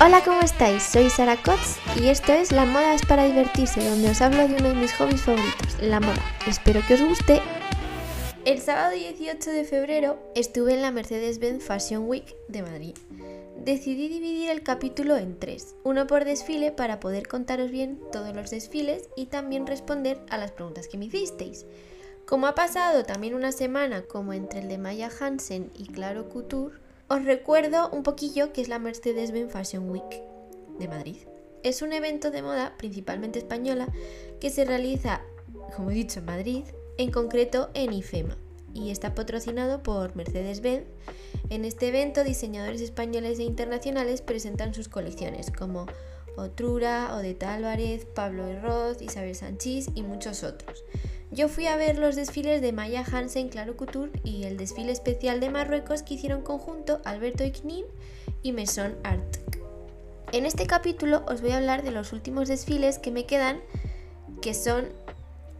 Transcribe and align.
Hola, 0.00 0.22
¿cómo 0.24 0.40
estáis? 0.42 0.84
Soy 0.84 1.10
Sara 1.10 1.36
Kotz 1.36 1.76
y 2.00 2.06
esto 2.06 2.32
es 2.32 2.52
La 2.52 2.64
Moda 2.64 2.94
es 2.94 3.04
para 3.04 3.24
divertirse, 3.24 3.82
donde 3.84 4.10
os 4.10 4.20
hablo 4.22 4.46
de 4.46 4.54
uno 4.54 4.68
de 4.68 4.74
mis 4.76 4.92
hobbies 4.94 5.22
favoritos, 5.22 5.76
la 5.82 5.98
moda. 5.98 6.22
Espero 6.46 6.80
que 6.86 6.94
os 6.94 7.02
guste. 7.02 7.42
El 8.44 8.60
sábado 8.60 8.92
18 8.92 9.50
de 9.50 9.64
febrero 9.64 10.16
estuve 10.36 10.74
en 10.74 10.82
la 10.82 10.92
Mercedes-Benz 10.92 11.64
Fashion 11.64 12.08
Week 12.08 12.36
de 12.46 12.62
Madrid. 12.62 12.94
Decidí 13.56 14.06
dividir 14.06 14.50
el 14.50 14.62
capítulo 14.62 15.16
en 15.16 15.36
tres, 15.36 15.74
uno 15.82 16.06
por 16.06 16.24
desfile 16.24 16.70
para 16.70 17.00
poder 17.00 17.26
contaros 17.26 17.72
bien 17.72 17.98
todos 18.12 18.36
los 18.36 18.50
desfiles 18.50 19.08
y 19.16 19.26
también 19.26 19.66
responder 19.66 20.20
a 20.30 20.38
las 20.38 20.52
preguntas 20.52 20.86
que 20.86 20.96
me 20.96 21.06
hicisteis. 21.06 21.66
Como 22.24 22.46
ha 22.46 22.54
pasado 22.54 23.02
también 23.02 23.34
una 23.34 23.50
semana 23.50 24.02
como 24.02 24.32
entre 24.32 24.60
el 24.60 24.68
de 24.68 24.78
Maya 24.78 25.10
Hansen 25.18 25.72
y 25.74 25.88
Claro 25.88 26.28
Couture, 26.28 26.76
os 27.08 27.24
recuerdo 27.24 27.88
un 27.90 28.02
poquillo 28.02 28.52
que 28.52 28.60
es 28.60 28.68
la 28.68 28.78
Mercedes-Benz 28.78 29.50
Fashion 29.50 29.90
Week 29.90 30.22
de 30.78 30.88
Madrid. 30.88 31.16
Es 31.62 31.80
un 31.80 31.92
evento 31.92 32.30
de 32.30 32.42
moda 32.42 32.74
principalmente 32.76 33.38
española 33.38 33.88
que 34.40 34.50
se 34.50 34.64
realiza, 34.64 35.22
como 35.74 35.90
he 35.90 35.94
dicho, 35.94 36.20
en 36.20 36.26
Madrid, 36.26 36.64
en 36.98 37.10
concreto 37.10 37.70
en 37.72 37.94
IFEMA, 37.94 38.36
y 38.74 38.90
está 38.90 39.14
patrocinado 39.14 39.82
por 39.82 40.16
Mercedes-Benz. 40.16 40.84
En 41.48 41.64
este 41.64 41.88
evento, 41.88 42.24
diseñadores 42.24 42.82
españoles 42.82 43.38
e 43.38 43.44
internacionales 43.44 44.20
presentan 44.20 44.74
sus 44.74 44.88
colecciones, 44.88 45.50
como 45.50 45.86
Otrura, 46.36 47.16
Odeta 47.16 47.54
Álvarez, 47.54 48.04
Pablo 48.04 48.46
Herroz, 48.46 49.00
Isabel 49.00 49.34
Sanchís 49.34 49.88
y 49.94 50.02
muchos 50.02 50.44
otros. 50.44 50.84
Yo 51.30 51.48
fui 51.48 51.66
a 51.66 51.76
ver 51.76 51.98
los 51.98 52.16
desfiles 52.16 52.62
de 52.62 52.72
Maya 52.72 53.04
Hansen 53.04 53.50
Claro 53.50 53.76
Couture 53.76 54.10
y 54.24 54.44
el 54.44 54.56
desfile 54.56 54.92
especial 54.92 55.40
de 55.40 55.50
Marruecos 55.50 56.02
que 56.02 56.14
hicieron 56.14 56.40
conjunto 56.42 57.00
Alberto 57.04 57.44
Iknin 57.44 57.84
y 58.42 58.52
Maison 58.52 58.96
Art. 59.04 59.36
En 60.32 60.46
este 60.46 60.66
capítulo 60.66 61.22
os 61.28 61.42
voy 61.42 61.50
a 61.50 61.58
hablar 61.58 61.82
de 61.82 61.90
los 61.90 62.14
últimos 62.14 62.48
desfiles 62.48 62.98
que 62.98 63.10
me 63.10 63.26
quedan, 63.26 63.60
que 64.40 64.54
son 64.54 64.88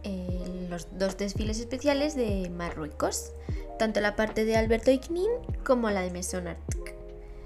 eh, 0.03 0.67
los 0.69 0.87
dos 0.97 1.17
desfiles 1.17 1.59
especiales 1.59 2.15
de 2.15 2.49
Marruecos, 2.49 3.31
tanto 3.77 4.01
la 4.01 4.15
parte 4.15 4.45
de 4.45 4.57
Alberto 4.57 4.89
Iknin 4.89 5.29
como 5.63 5.91
la 5.91 6.01
de 6.01 6.09
Maison 6.09 6.47
Art. 6.47 6.59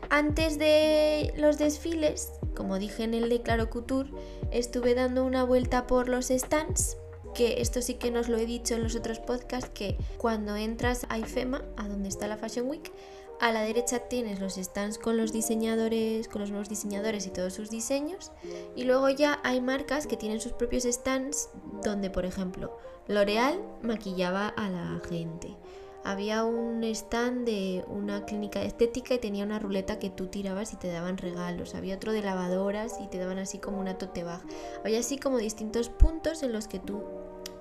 Antes 0.10 0.58
de 0.58 1.34
los 1.36 1.58
desfiles, 1.58 2.32
como 2.56 2.80
dije 2.80 3.04
en 3.04 3.16
el 3.16 3.28
de 3.28 3.42
Claro 3.42 3.70
Couture, 3.70 4.10
estuve 4.52 4.96
dando 4.96 5.26
una 5.26 5.44
vuelta 5.44 5.88
por 5.88 6.08
los 6.08 6.28
stands 6.28 6.98
que 7.34 7.62
esto 7.62 7.82
sí 7.82 7.96
que 7.96 8.12
nos 8.12 8.30
lo 8.30 8.38
he 8.38 8.46
dicho 8.46 8.76
en 8.76 8.84
los 8.84 8.96
otros 8.96 9.20
podcasts, 9.20 9.70
que 9.74 9.98
cuando 10.18 10.56
entras 10.56 11.06
a 11.10 11.18
IFEMA, 11.18 11.64
a 11.78 11.88
donde 11.88 12.10
está 12.10 12.28
la 12.28 12.38
Fashion 12.38 12.70
Week, 12.70 12.92
a 13.40 13.52
la 13.52 13.62
derecha 13.62 14.00
tienes 14.00 14.40
los 14.40 14.56
stands 14.56 14.98
con 14.98 15.18
los 15.18 15.34
diseñadores, 15.34 16.30
con 16.30 16.42
los 16.42 16.50
nuevos 16.50 16.70
diseñadores 16.70 17.28
y 17.28 17.30
todos 17.30 17.54
sus 17.54 17.70
diseños. 17.70 18.32
Y 18.76 18.84
luego 18.84 19.10
ya 19.10 19.40
hay 19.44 19.60
marcas 19.60 20.08
que 20.08 20.16
tienen 20.16 20.40
sus 20.40 20.54
propios 20.54 20.84
stands 20.84 21.50
donde, 21.84 22.10
por 22.10 22.26
ejemplo, 22.26 22.78
L'Oreal 23.08 23.60
maquillaba 23.82 24.48
a 24.48 24.70
la 24.70 25.02
gente. 25.10 25.58
Había 26.06 26.44
un 26.44 26.84
stand 26.84 27.46
de 27.46 27.84
una 27.88 28.26
clínica 28.26 28.62
estética 28.62 29.14
y 29.14 29.20
tenía 29.20 29.46
una 29.46 29.60
ruleta 29.60 30.00
que 30.00 30.10
tú 30.10 30.28
tirabas 30.28 30.74
y 30.74 30.76
te 30.76 30.90
daban 30.90 31.18
regalos. 31.18 31.76
Había 31.76 31.96
otro 31.96 32.12
de 32.12 32.22
lavadoras 32.22 33.00
y 33.02 33.08
te 33.08 33.20
daban 33.20 33.40
así 33.40 33.58
como 33.58 33.80
una 33.80 33.98
tote 33.98 34.24
bag. 34.24 34.42
Había 34.84 35.00
así 35.00 35.18
como 35.18 35.38
distintos 35.38 35.88
puntos 35.88 36.44
en 36.44 36.52
los 36.52 36.68
que 36.68 36.80
tú 36.80 37.04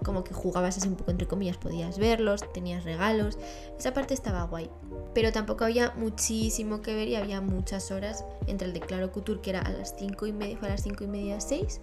como 0.04 0.24
que 0.24 0.34
jugabas 0.34 0.76
así 0.76 0.88
un 0.88 0.96
poco 0.96 1.10
entre 1.10 1.26
comillas, 1.26 1.56
podías 1.56 1.98
verlos, 1.98 2.44
tenías 2.52 2.84
regalos, 2.84 3.38
esa 3.78 3.92
parte 3.94 4.14
estaba 4.14 4.44
guay. 4.44 4.70
Pero 5.14 5.32
tampoco 5.32 5.64
había 5.64 5.92
muchísimo 5.96 6.82
que 6.82 6.94
ver 6.94 7.08
y 7.08 7.16
había 7.16 7.40
muchas 7.40 7.90
horas 7.90 8.24
entre 8.46 8.68
el 8.68 8.72
de 8.72 8.80
Claro 8.80 9.12
Couture 9.12 9.40
que 9.40 9.50
era 9.50 9.60
a 9.60 9.70
las 9.70 9.94
5 9.98 10.26
y 10.26 10.32
media, 10.32 10.58
a 10.62 10.68
las 10.68 10.82
5 10.82 11.04
y 11.04 11.06
media 11.06 11.40
6 11.40 11.80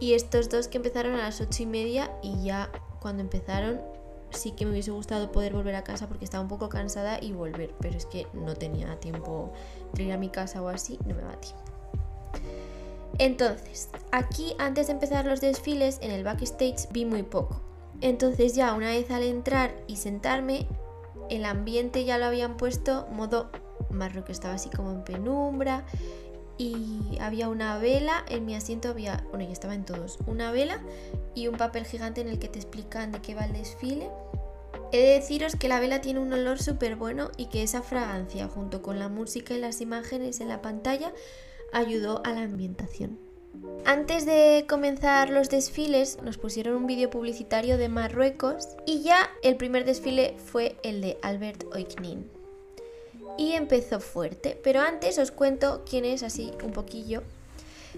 y 0.00 0.14
estos 0.14 0.48
dos 0.48 0.68
que 0.68 0.78
empezaron 0.78 1.14
a 1.14 1.18
las 1.18 1.40
8 1.40 1.62
y 1.62 1.66
media 1.66 2.10
y 2.22 2.44
ya 2.44 2.70
cuando 3.00 3.22
empezaron 3.22 3.80
sí 4.30 4.52
que 4.52 4.64
me 4.64 4.72
hubiese 4.72 4.90
gustado 4.90 5.30
poder 5.30 5.52
volver 5.52 5.76
a 5.76 5.84
casa 5.84 6.08
porque 6.08 6.24
estaba 6.24 6.42
un 6.42 6.48
poco 6.48 6.68
cansada 6.68 7.18
y 7.22 7.32
volver, 7.32 7.74
pero 7.80 7.96
es 7.96 8.06
que 8.06 8.26
no 8.32 8.54
tenía 8.54 8.98
tiempo 8.98 9.52
de 9.92 10.04
ir 10.04 10.12
a 10.12 10.18
mi 10.18 10.28
casa 10.28 10.62
o 10.62 10.68
así, 10.68 10.98
no 11.06 11.14
me 11.14 11.22
va 11.22 11.40
tiempo. 11.40 11.73
Entonces, 13.18 13.88
aquí 14.10 14.54
antes 14.58 14.88
de 14.88 14.94
empezar 14.94 15.24
los 15.24 15.40
desfiles 15.40 15.98
en 16.02 16.10
el 16.10 16.24
backstage 16.24 16.88
vi 16.90 17.04
muy 17.04 17.22
poco. 17.22 17.60
Entonces 18.00 18.54
ya 18.54 18.74
una 18.74 18.88
vez 18.88 19.10
al 19.10 19.22
entrar 19.22 19.74
y 19.86 19.96
sentarme, 19.96 20.66
el 21.30 21.44
ambiente 21.44 22.04
ya 22.04 22.18
lo 22.18 22.26
habían 22.26 22.56
puesto 22.56 23.06
modo 23.12 23.50
marro 23.90 24.24
que 24.24 24.32
estaba 24.32 24.54
así 24.54 24.68
como 24.68 24.90
en 24.90 25.04
penumbra 25.04 25.84
y 26.58 27.18
había 27.20 27.48
una 27.48 27.78
vela, 27.78 28.24
en 28.28 28.44
mi 28.46 28.54
asiento 28.54 28.88
había, 28.88 29.24
bueno, 29.30 29.44
ya 29.44 29.52
estaba 29.52 29.74
en 29.74 29.84
todos, 29.84 30.18
una 30.26 30.52
vela 30.52 30.80
y 31.34 31.48
un 31.48 31.56
papel 31.56 31.84
gigante 31.84 32.20
en 32.20 32.28
el 32.28 32.38
que 32.38 32.48
te 32.48 32.58
explican 32.58 33.12
de 33.12 33.20
qué 33.20 33.34
va 33.34 33.44
el 33.44 33.52
desfile. 33.52 34.10
He 34.92 34.98
de 34.98 35.14
deciros 35.14 35.56
que 35.56 35.68
la 35.68 35.80
vela 35.80 36.00
tiene 36.00 36.20
un 36.20 36.32
olor 36.32 36.62
súper 36.62 36.94
bueno 36.94 37.30
y 37.36 37.46
que 37.46 37.62
esa 37.64 37.82
fragancia, 37.82 38.46
junto 38.46 38.82
con 38.82 38.98
la 38.98 39.08
música 39.08 39.54
y 39.54 39.58
las 39.58 39.80
imágenes 39.80 40.40
en 40.40 40.48
la 40.48 40.62
pantalla, 40.62 41.12
ayudó 41.74 42.22
a 42.24 42.32
la 42.32 42.42
ambientación. 42.42 43.18
Antes 43.84 44.24
de 44.24 44.64
comenzar 44.68 45.28
los 45.28 45.50
desfiles 45.50 46.18
nos 46.22 46.38
pusieron 46.38 46.76
un 46.76 46.86
vídeo 46.86 47.10
publicitario 47.10 47.76
de 47.76 47.88
Marruecos 47.88 48.68
y 48.86 49.02
ya 49.02 49.30
el 49.42 49.56
primer 49.56 49.84
desfile 49.84 50.36
fue 50.38 50.76
el 50.82 51.02
de 51.02 51.18
Albert 51.22 51.64
Oiknin. 51.74 52.30
Y 53.36 53.52
empezó 53.52 54.00
fuerte, 54.00 54.58
pero 54.62 54.80
antes 54.80 55.18
os 55.18 55.30
cuento 55.30 55.84
quién 55.88 56.04
es 56.04 56.22
así 56.22 56.52
un 56.64 56.72
poquillo. 56.72 57.22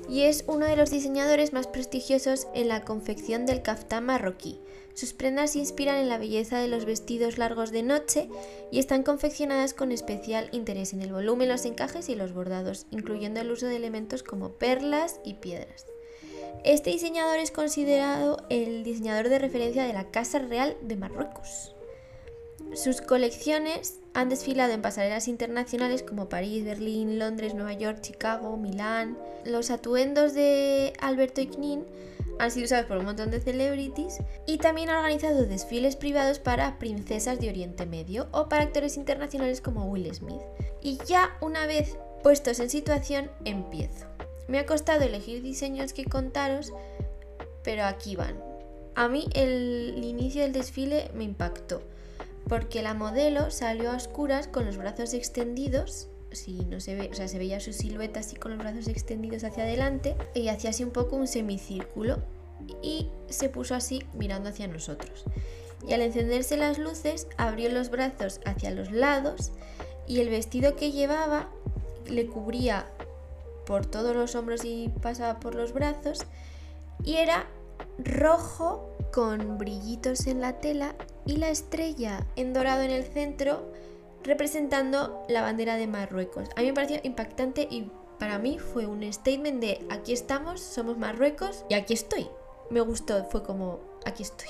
Y 0.09 0.23
es 0.23 0.45
uno 0.47 0.67
de 0.67 0.77
los 0.77 0.91
diseñadores 0.91 1.53
más 1.53 1.67
prestigiosos 1.67 2.49
en 2.55 2.69
la 2.69 2.83
confección 2.83 3.47
del 3.47 3.63
kaftán 3.63 4.07
marroquí, 4.07 4.61
sus 4.97 5.13
prendas 5.13 5.51
se 5.51 5.59
inspiran 5.59 5.97
en 5.97 6.09
la 6.09 6.17
belleza 6.17 6.59
de 6.59 6.69
los 6.69 6.87
vestidos 6.87 7.37
largos 7.37 7.71
de 7.71 7.83
noche 7.83 8.31
y 8.73 8.79
están 8.79 9.03
confeccionadas 9.03 9.75
con 9.75 9.93
especial 9.93 10.49
interés 10.53 10.95
en 10.95 11.03
el 11.03 11.13
volumen, 11.13 11.51
los 11.51 11.67
encajes 11.67 12.09
y 12.09 12.15
los 12.15 12.33
bordados, 12.33 12.87
incluyendo 12.91 13.39
el 13.39 13.51
uso 13.51 13.67
de 13.67 13.77
elementos 13.77 14.23
como 14.23 14.53
perlas 14.53 15.21
y 15.23 15.35
piedras. 15.35 15.85
Este 16.65 16.89
diseñador 16.89 17.39
es 17.41 17.51
considerado 17.51 18.39
el 18.49 18.85
diseñador 18.85 19.29
de 19.29 19.39
referencia 19.39 19.85
de 19.85 19.93
la 19.93 20.11
Casa 20.11 20.39
Real 20.39 20.79
de 20.81 20.97
Marruecos. 20.97 21.75
Sus 22.73 23.03
colecciones 23.03 24.01
han 24.15 24.31
desfilado 24.31 24.73
en 24.73 24.81
pasarelas 24.81 25.29
internacionales 25.29 26.03
como 26.03 26.31
París, 26.31 26.65
Berlín, 26.65 27.19
Londres, 27.19 27.55
Nueva 27.55 27.75
York, 27.75 28.01
Chicago, 28.01 28.57
Milán. 28.57 29.19
Los 29.45 29.71
atuendos 29.71 30.33
de 30.33 30.95
Alberto 31.01 31.43
Iknin 31.43 31.85
han 32.39 32.51
sido 32.51 32.67
usados 32.67 32.87
por 32.87 32.99
un 32.99 33.07
montón 33.07 33.31
de 33.31 33.41
celebrities 33.41 34.19
y 34.47 34.59
también 34.59 34.91
ha 34.91 34.99
organizado 34.99 35.47
desfiles 35.47 35.97
privados 35.97 36.39
para 36.39 36.79
princesas 36.79 37.41
de 37.41 37.49
Oriente 37.49 37.87
Medio 37.87 38.29
o 38.33 38.49
para 38.49 38.65
actores 38.65 38.97
internacionales 38.97 39.61
como 39.61 39.87
Will 39.87 40.13
Smith. 40.15 40.43
Y 40.83 40.99
ya 41.07 41.37
una 41.41 41.67
vez 41.67 41.97
puestos 42.23 42.61
en 42.61 42.71
situación, 42.71 43.31
empiezo. 43.45 44.07
Me 44.49 44.59
ha 44.59 44.67
costado 44.67 45.03
elegir 45.03 45.43
diseños 45.43 45.93
que 45.93 46.05
contaros, 46.05 46.73
pero 47.63 47.85
aquí 47.85 48.17
van. 48.17 48.43
A 48.95 49.09
mí 49.09 49.27
el 49.35 50.01
inicio 50.03 50.43
del 50.43 50.53
desfile 50.53 51.11
me 51.15 51.25
impactó, 51.25 51.83
porque 52.49 52.83
la 52.83 52.95
modelo 52.95 53.51
salió 53.51 53.91
a 53.91 53.97
oscuras 53.97 54.49
con 54.49 54.65
los 54.65 54.77
brazos 54.77 55.15
extendidos 55.15 56.09
si 56.37 56.65
no 56.67 56.81
se 56.81 56.95
ve, 56.95 57.09
o 57.11 57.15
sea, 57.15 57.29
se 57.29 57.39
veía 57.39 57.61
su 57.61 57.73
silueta 57.73 58.21
así 58.21 58.37
con 58.37 58.53
los 58.53 58.61
brazos 58.61 58.89
extendidos 58.89 59.45
hacia 59.45 59.65
adelante 59.65 60.17
y 60.35 60.49
hacía 60.49 60.71
así 60.71 60.85
un 60.85 60.91
poco 60.91 61.17
un 61.17 61.27
semicírculo 61.27 62.19
y 62.83 63.09
se 63.29 63.49
puso 63.49 63.75
así 63.75 64.05
mirando 64.15 64.49
hacia 64.49 64.69
nosotros. 64.69 65.25
Y 65.87 65.93
al 65.93 66.03
encenderse 66.03 66.57
las 66.57 66.79
luces 66.79 67.29
abrió 67.37 67.71
los 67.71 67.91
brazos 67.91 68.41
hacia 68.45 68.71
los 68.71 68.91
lados 68.91 69.53
y 70.07 70.21
el 70.21 70.29
vestido 70.29 70.77
que 70.77 70.93
llevaba 70.93 71.49
le 72.09 72.27
cubría 72.27 72.87
por 73.67 73.87
todos 73.87 74.15
los 74.15 74.35
hombros 74.35 74.65
y 74.65 74.93
pasaba 75.03 75.41
por 75.41 75.55
los 75.55 75.73
brazos 75.73 76.21
y 77.05 77.17
era 77.17 77.47
rojo 77.99 78.97
con 79.13 79.59
brillitos 79.59 80.27
en 80.27 80.41
la 80.41 80.61
tela 80.61 80.95
y 81.25 81.37
la 81.37 81.51
estrella 81.51 82.27
en 82.37 82.53
dorado 82.53 82.83
en 82.83 82.91
el 82.91 83.05
centro 83.05 83.73
representando 84.27 85.23
la 85.29 85.43
bandera 85.43 85.77
de 85.77 85.87
Marruecos. 85.87 86.49
A 86.57 86.61
mí 86.61 86.67
me 86.67 86.75
pareció 86.75 86.99
impactante 87.03 87.67
y 87.71 87.91
para 88.19 88.39
mí 88.39 88.59
fue 88.59 88.87
un 88.87 89.11
statement 89.13 89.61
de 89.61 89.87
aquí 89.89 90.13
estamos, 90.13 90.61
somos 90.61 90.99
Marruecos 90.99 91.65
y 91.69 91.75
aquí 91.75 91.95
estoy. 91.95 92.29
Me 92.71 92.81
gustó, 92.81 93.25
fue 93.27 93.43
como 93.43 93.79
aquí 94.05 94.23
estoy. 94.23 94.49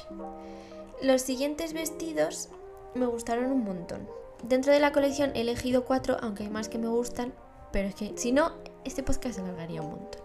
Los 1.02 1.22
siguientes 1.22 1.72
vestidos 1.72 2.48
me 2.94 3.06
gustaron 3.06 3.52
un 3.52 3.64
montón. 3.64 4.08
Dentro 4.42 4.72
de 4.72 4.80
la 4.80 4.92
colección 4.92 5.32
he 5.34 5.42
elegido 5.42 5.84
cuatro, 5.84 6.16
aunque 6.20 6.44
hay 6.44 6.50
más 6.50 6.68
que 6.68 6.78
me 6.78 6.88
gustan, 6.88 7.34
pero 7.72 7.88
es 7.88 7.94
que 7.94 8.12
si 8.16 8.32
no, 8.32 8.52
este 8.84 9.02
podcast 9.02 9.34
se 9.34 9.40
alargaría 9.42 9.82
un 9.82 9.90
montón. 9.90 10.22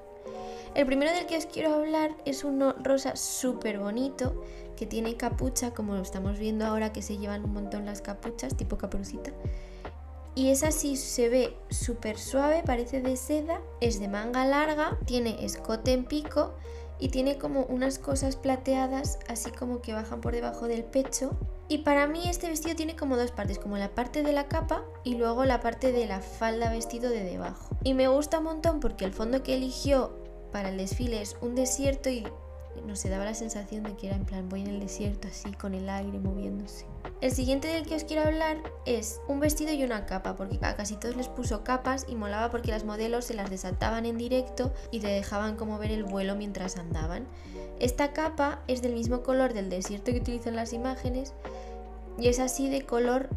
El 0.74 0.86
primero 0.86 1.12
del 1.12 1.26
que 1.26 1.38
os 1.38 1.46
quiero 1.48 1.74
hablar 1.74 2.16
es 2.24 2.46
uno 2.46 2.74
rosa 2.82 3.18
súper 3.18 3.80
bonito 3.80 4.42
que 4.82 4.88
tiene 4.88 5.16
capucha, 5.16 5.76
como 5.76 5.94
lo 5.94 6.02
estamos 6.02 6.40
viendo 6.40 6.66
ahora 6.66 6.92
que 6.92 7.04
se 7.04 7.20
llevan 7.20 7.46
un 7.46 7.54
montón 7.54 7.86
las 7.86 8.02
capuchas, 8.02 8.58
tipo 8.58 8.80
caperucita. 8.80 9.32
y 10.34 10.50
es 10.50 10.64
así, 10.64 10.96
se 10.98 11.30
ve 11.30 11.56
súper 11.70 12.18
suave, 12.18 12.64
parece 12.66 13.00
de 13.00 13.16
seda, 13.16 13.62
es 13.80 14.00
de 14.00 14.08
manga 14.08 14.44
larga, 14.44 14.98
tiene 15.06 15.46
escote 15.46 15.94
en 15.94 16.06
pico 16.06 16.56
y 16.98 17.10
tiene 17.10 17.38
como 17.38 17.66
unas 17.66 18.00
cosas 18.00 18.36
plateadas 18.36 19.20
así 19.28 19.52
como 19.52 19.84
que 19.84 19.94
bajan 19.94 20.20
por 20.20 20.34
debajo 20.34 20.68
del 20.68 20.84
pecho. 20.84 21.38
Y 21.68 21.80
para 21.80 22.08
mí 22.08 22.28
este 22.28 22.48
vestido 22.48 22.76
tiene 22.76 22.96
como 22.96 23.18
dos 23.18 23.32
partes, 23.32 23.60
como 23.60 23.78
la 23.78 23.90
parte 23.90 24.24
de 24.24 24.34
la 24.34 24.48
capa 24.48 24.84
y 25.04 25.14
luego 25.14 25.46
la 25.46 25.60
parte 25.60 25.92
de 25.92 26.08
la 26.08 26.22
falda 26.22 26.72
vestido 26.72 27.12
de 27.12 27.24
debajo. 27.24 27.78
Y 27.84 27.94
me 27.94 28.08
gusta 28.08 28.40
un 28.40 28.46
montón 28.46 28.80
porque 28.80 29.06
el 29.06 29.14
fondo 29.14 29.44
que 29.44 29.54
eligió 29.58 30.18
para 30.52 30.70
el 30.70 30.78
desfile 30.78 31.22
es 31.22 31.38
un 31.40 31.54
desierto 31.54 32.10
y 32.10 32.26
no 32.86 32.96
se 32.96 33.10
daba 33.10 33.26
la 33.26 33.34
sensación 33.34 33.84
de 33.84 33.96
que 33.96 34.08
era 34.08 34.16
en 34.16 34.26
plan 34.26 34.50
voy 34.50 34.62
en 34.62 34.68
el 34.68 34.80
desierto 34.80 35.28
así 35.28 35.52
con 35.54 35.74
el 35.74 35.90
aire 35.90 36.20
moviéndose. 36.20 36.86
El 37.22 37.32
siguiente 37.32 37.68
del 37.68 37.86
que 37.86 37.96
os 37.96 38.04
quiero 38.04 38.24
hablar 38.24 38.58
es 38.86 39.22
un 39.28 39.40
vestido 39.40 39.74
y 39.74 39.84
una 39.84 40.06
capa, 40.06 40.36
porque 40.36 40.60
a 40.62 40.76
casi 40.76 40.96
todos 40.96 41.16
les 41.16 41.28
puso 41.28 41.64
capas 41.64 42.06
y 42.08 42.16
molaba 42.16 42.50
porque 42.50 42.72
las 42.72 42.84
modelos 42.84 43.26
se 43.26 43.34
las 43.34 43.50
desataban 43.50 44.06
en 44.06 44.18
directo 44.18 44.74
y 44.92 45.00
te 45.00 45.08
dejaban 45.08 45.56
como 45.56 45.78
ver 45.78 45.92
el 45.92 46.04
vuelo 46.04 46.36
mientras 46.36 46.78
andaban. 46.78 47.28
Esta 47.80 48.14
capa 48.14 48.62
es 48.68 48.82
del 48.82 48.94
mismo 48.94 49.24
color 49.24 49.54
del 49.54 49.70
desierto 49.70 50.12
que 50.12 50.20
utilizan 50.20 50.56
las 50.56 50.74
imágenes 50.74 51.34
y 52.18 52.28
es 52.28 52.40
así 52.40 52.70
de 52.70 52.86
color 52.86 53.30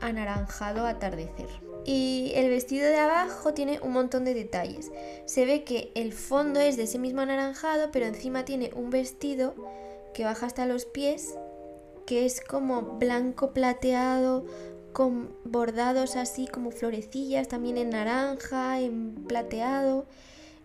anaranjado 0.00 0.86
atardecer. 0.86 1.71
Y 1.84 2.32
el 2.34 2.48
vestido 2.48 2.86
de 2.86 2.96
abajo 2.96 3.54
tiene 3.54 3.80
un 3.82 3.92
montón 3.92 4.24
de 4.24 4.34
detalles. 4.34 4.90
Se 5.24 5.44
ve 5.44 5.64
que 5.64 5.90
el 5.94 6.12
fondo 6.12 6.60
es 6.60 6.76
de 6.76 6.84
ese 6.84 6.98
mismo 6.98 7.22
anaranjado, 7.22 7.90
pero 7.92 8.06
encima 8.06 8.44
tiene 8.44 8.70
un 8.74 8.90
vestido 8.90 9.54
que 10.14 10.24
baja 10.24 10.46
hasta 10.46 10.66
los 10.66 10.84
pies, 10.84 11.34
que 12.06 12.24
es 12.24 12.40
como 12.40 12.82
blanco 12.98 13.52
plateado, 13.52 14.46
con 14.92 15.34
bordados 15.44 16.16
así 16.16 16.46
como 16.46 16.70
florecillas, 16.70 17.48
también 17.48 17.78
en 17.78 17.90
naranja, 17.90 18.80
en 18.80 19.14
plateado. 19.26 20.06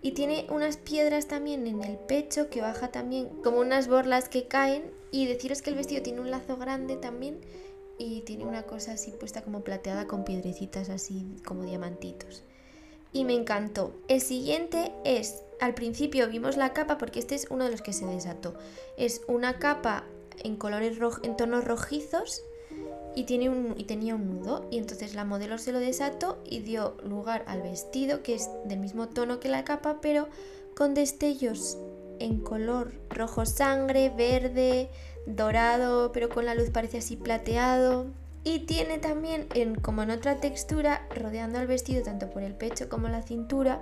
Y 0.01 0.11
tiene 0.11 0.45
unas 0.49 0.77
piedras 0.77 1.27
también 1.27 1.65
en 1.65 1.83
el 1.83 1.97
pecho 1.97 2.49
que 2.49 2.61
baja 2.61 2.91
también 2.91 3.29
como 3.43 3.59
unas 3.59 3.87
borlas 3.87 4.29
que 4.29 4.47
caen. 4.47 4.83
Y 5.09 5.25
deciros 5.25 5.61
que 5.61 5.69
el 5.69 5.77
vestido 5.77 6.03
tiene 6.03 6.21
un 6.21 6.29
lazo 6.29 6.57
grande 6.57 6.97
también 6.97 7.39
y 7.97 8.21
tiene 8.21 8.45
una 8.45 8.63
cosa 8.63 8.93
así 8.93 9.11
puesta 9.11 9.41
como 9.41 9.61
plateada 9.61 10.07
con 10.07 10.23
piedrecitas 10.23 10.89
así 10.89 11.25
como 11.45 11.63
diamantitos. 11.63 12.43
Y 13.13 13.25
me 13.25 13.33
encantó. 13.33 13.93
El 14.07 14.21
siguiente 14.21 14.91
es, 15.03 15.43
al 15.59 15.73
principio 15.73 16.27
vimos 16.27 16.57
la 16.57 16.73
capa 16.73 16.97
porque 16.97 17.19
este 17.19 17.35
es 17.35 17.47
uno 17.49 17.65
de 17.65 17.71
los 17.71 17.81
que 17.81 17.93
se 17.93 18.05
desató. 18.05 18.53
Es 18.97 19.21
una 19.27 19.59
capa 19.59 20.03
en 20.43 20.55
colores 20.55 20.97
en 21.23 21.37
tonos 21.37 21.65
rojizos 21.65 22.43
y, 23.15 23.23
tiene 23.23 23.49
un, 23.49 23.73
y 23.77 23.85
tenía 23.85 24.15
un 24.15 24.29
nudo. 24.29 24.67
Y 24.69 24.77
entonces 24.77 25.15
la 25.15 25.25
modelo 25.25 25.57
se 25.57 25.71
lo 25.71 25.79
desató 25.79 26.37
y 26.45 26.59
dio 26.59 26.95
lugar 27.03 27.43
al 27.47 27.61
vestido 27.61 28.21
que 28.21 28.35
es 28.35 28.49
del 28.65 28.79
mismo 28.79 29.07
tono 29.07 29.39
que 29.39 29.49
la 29.49 29.63
capa 29.63 29.99
pero 30.01 30.27
con 30.75 30.93
destellos 30.93 31.77
en 32.19 32.39
color 32.41 32.93
rojo 33.09 33.45
sangre, 33.45 34.09
verde, 34.09 34.89
dorado, 35.27 36.11
pero 36.11 36.29
con 36.29 36.45
la 36.45 36.55
luz 36.55 36.69
parece 36.71 36.97
así 36.97 37.15
plateado. 37.15 38.07
Y 38.43 38.59
tiene 38.59 38.97
también, 38.97 39.47
en, 39.53 39.75
como 39.75 40.03
en 40.03 40.09
otra 40.09 40.37
textura, 40.37 41.05
rodeando 41.13 41.59
el 41.59 41.67
vestido 41.67 42.01
tanto 42.03 42.29
por 42.29 42.43
el 42.43 42.55
pecho 42.55 42.87
como 42.87 43.09
la 43.09 43.21
cintura 43.21 43.81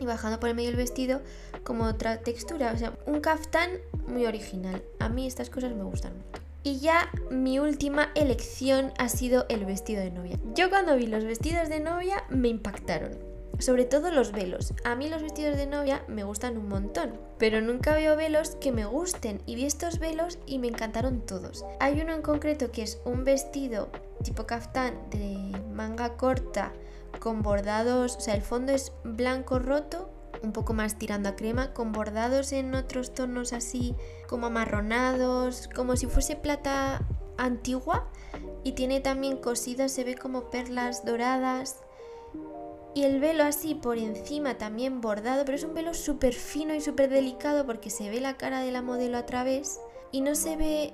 y 0.00 0.06
bajando 0.06 0.40
por 0.40 0.48
el 0.48 0.56
medio 0.56 0.70
del 0.70 0.76
vestido 0.76 1.20
como 1.62 1.84
otra 1.84 2.18
textura. 2.18 2.72
O 2.72 2.76
sea, 2.76 2.92
un 3.06 3.20
kaftán 3.20 3.70
muy 4.08 4.26
original. 4.26 4.82
A 4.98 5.08
mí 5.08 5.26
estas 5.26 5.48
cosas 5.48 5.72
me 5.74 5.84
gustan 5.84 6.14
mucho. 6.16 6.42
Y 6.62 6.80
ya 6.80 7.10
mi 7.30 7.58
última 7.58 8.10
elección 8.14 8.92
ha 8.98 9.08
sido 9.08 9.46
el 9.48 9.64
vestido 9.64 10.02
de 10.02 10.10
novia. 10.10 10.38
Yo 10.54 10.68
cuando 10.68 10.96
vi 10.96 11.06
los 11.06 11.24
vestidos 11.24 11.68
de 11.68 11.80
novia 11.80 12.24
me 12.28 12.48
impactaron 12.48 13.29
sobre 13.60 13.84
todo 13.84 14.10
los 14.10 14.32
velos. 14.32 14.74
A 14.84 14.94
mí 14.94 15.08
los 15.08 15.22
vestidos 15.22 15.56
de 15.56 15.66
novia 15.66 16.04
me 16.08 16.24
gustan 16.24 16.56
un 16.56 16.68
montón, 16.68 17.18
pero 17.38 17.60
nunca 17.60 17.94
veo 17.94 18.16
velos 18.16 18.56
que 18.60 18.72
me 18.72 18.84
gusten 18.84 19.42
y 19.46 19.54
vi 19.54 19.66
estos 19.66 19.98
velos 19.98 20.38
y 20.46 20.58
me 20.58 20.68
encantaron 20.68 21.20
todos. 21.20 21.64
Hay 21.78 22.00
uno 22.00 22.12
en 22.12 22.22
concreto 22.22 22.70
que 22.70 22.82
es 22.82 23.00
un 23.04 23.24
vestido 23.24 23.90
tipo 24.22 24.46
caftán 24.46 24.94
de 25.10 25.58
manga 25.72 26.16
corta 26.16 26.72
con 27.18 27.42
bordados, 27.42 28.16
o 28.16 28.20
sea, 28.20 28.34
el 28.34 28.42
fondo 28.42 28.72
es 28.72 28.92
blanco 29.04 29.58
roto, 29.58 30.10
un 30.42 30.52
poco 30.52 30.72
más 30.72 30.98
tirando 30.98 31.28
a 31.28 31.36
crema, 31.36 31.72
con 31.72 31.92
bordados 31.92 32.52
en 32.52 32.74
otros 32.74 33.14
tonos 33.14 33.52
así 33.52 33.94
como 34.28 34.46
amarronados, 34.46 35.68
como 35.74 35.96
si 35.96 36.06
fuese 36.06 36.36
plata 36.36 37.06
antigua 37.36 38.08
y 38.62 38.72
tiene 38.72 39.00
también 39.00 39.38
cosidas, 39.38 39.92
se 39.92 40.04
ve 40.04 40.14
como 40.14 40.50
perlas 40.50 41.04
doradas 41.04 41.80
y 42.94 43.04
el 43.04 43.20
velo 43.20 43.44
así 43.44 43.74
por 43.74 43.98
encima 43.98 44.58
también 44.58 45.00
bordado, 45.00 45.44
pero 45.44 45.56
es 45.56 45.64
un 45.64 45.74
velo 45.74 45.94
súper 45.94 46.34
fino 46.34 46.74
y 46.74 46.80
súper 46.80 47.08
delicado 47.10 47.66
porque 47.66 47.90
se 47.90 48.10
ve 48.10 48.20
la 48.20 48.36
cara 48.36 48.60
de 48.60 48.72
la 48.72 48.82
modelo 48.82 49.16
a 49.16 49.26
través 49.26 49.80
y 50.12 50.22
no 50.22 50.34
se 50.34 50.56
ve, 50.56 50.92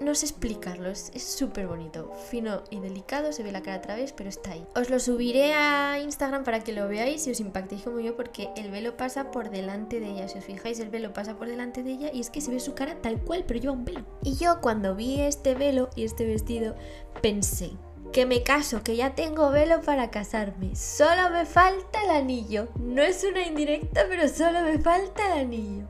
no 0.00 0.14
sé 0.14 0.26
explicarlo, 0.26 0.90
es 0.90 1.10
súper 1.22 1.66
bonito, 1.66 2.12
fino 2.28 2.64
y 2.70 2.80
delicado, 2.80 3.32
se 3.32 3.42
ve 3.42 3.50
la 3.50 3.62
cara 3.62 3.78
a 3.78 3.80
través, 3.80 4.12
pero 4.12 4.28
está 4.28 4.52
ahí. 4.52 4.66
Os 4.76 4.90
lo 4.90 5.00
subiré 5.00 5.54
a 5.54 5.98
Instagram 6.00 6.44
para 6.44 6.60
que 6.60 6.72
lo 6.72 6.86
veáis 6.86 7.26
y 7.26 7.30
os 7.30 7.40
impactéis 7.40 7.82
como 7.82 8.00
yo 8.00 8.14
porque 8.14 8.50
el 8.56 8.70
velo 8.70 8.98
pasa 8.98 9.30
por 9.30 9.48
delante 9.48 10.00
de 10.00 10.10
ella, 10.10 10.28
si 10.28 10.38
os 10.38 10.44
fijáis 10.44 10.80
el 10.80 10.90
velo 10.90 11.14
pasa 11.14 11.36
por 11.36 11.48
delante 11.48 11.82
de 11.82 11.92
ella 11.92 12.10
y 12.12 12.20
es 12.20 12.28
que 12.28 12.42
se 12.42 12.50
ve 12.50 12.60
su 12.60 12.74
cara 12.74 13.00
tal 13.00 13.20
cual, 13.22 13.44
pero 13.46 13.58
lleva 13.58 13.72
un 13.72 13.86
velo. 13.86 14.04
Y 14.22 14.36
yo 14.36 14.60
cuando 14.60 14.94
vi 14.94 15.20
este 15.22 15.54
velo 15.54 15.88
y 15.96 16.04
este 16.04 16.26
vestido 16.26 16.74
pensé, 17.22 17.70
que 18.12 18.26
me 18.26 18.42
caso, 18.42 18.82
que 18.82 18.94
ya 18.94 19.14
tengo 19.14 19.50
velo 19.50 19.80
para 19.80 20.10
casarme. 20.10 20.76
Solo 20.76 21.30
me 21.30 21.46
falta 21.46 22.04
el 22.04 22.10
anillo. 22.10 22.68
No 22.78 23.02
es 23.02 23.24
una 23.24 23.46
indirecta, 23.46 24.04
pero 24.08 24.28
solo 24.28 24.60
me 24.60 24.78
falta 24.78 25.34
el 25.34 25.46
anillo. 25.46 25.86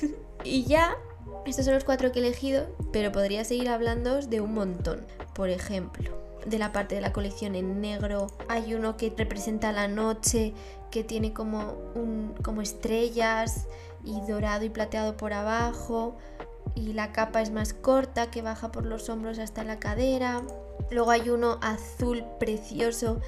y 0.44 0.64
ya, 0.64 0.96
estos 1.44 1.66
son 1.66 1.74
los 1.74 1.84
cuatro 1.84 2.10
que 2.10 2.20
he 2.20 2.22
elegido, 2.22 2.66
pero 2.92 3.12
podría 3.12 3.44
seguir 3.44 3.68
hablando 3.68 4.20
de 4.20 4.40
un 4.40 4.54
montón. 4.54 5.06
Por 5.34 5.50
ejemplo, 5.50 6.10
de 6.46 6.58
la 6.58 6.72
parte 6.72 6.94
de 6.94 7.02
la 7.02 7.12
colección 7.12 7.54
en 7.54 7.80
negro, 7.80 8.28
hay 8.48 8.74
uno 8.74 8.96
que 8.96 9.12
representa 9.16 9.70
la 9.72 9.86
noche, 9.86 10.54
que 10.90 11.04
tiene 11.04 11.34
como, 11.34 11.74
un, 11.94 12.34
como 12.42 12.62
estrellas 12.62 13.66
y 14.02 14.20
dorado 14.26 14.64
y 14.64 14.70
plateado 14.70 15.16
por 15.16 15.34
abajo. 15.34 16.16
Y 16.74 16.92
la 16.92 17.12
capa 17.12 17.42
es 17.42 17.50
más 17.50 17.72
corta, 17.72 18.30
que 18.30 18.42
baja 18.42 18.72
por 18.72 18.84
los 18.84 19.08
hombros 19.08 19.38
hasta 19.38 19.64
la 19.64 19.78
cadera. 19.78 20.42
Luego 20.90 21.10
hay 21.10 21.30
uno 21.30 21.58
azul 21.62 22.24
precioso 22.38 23.20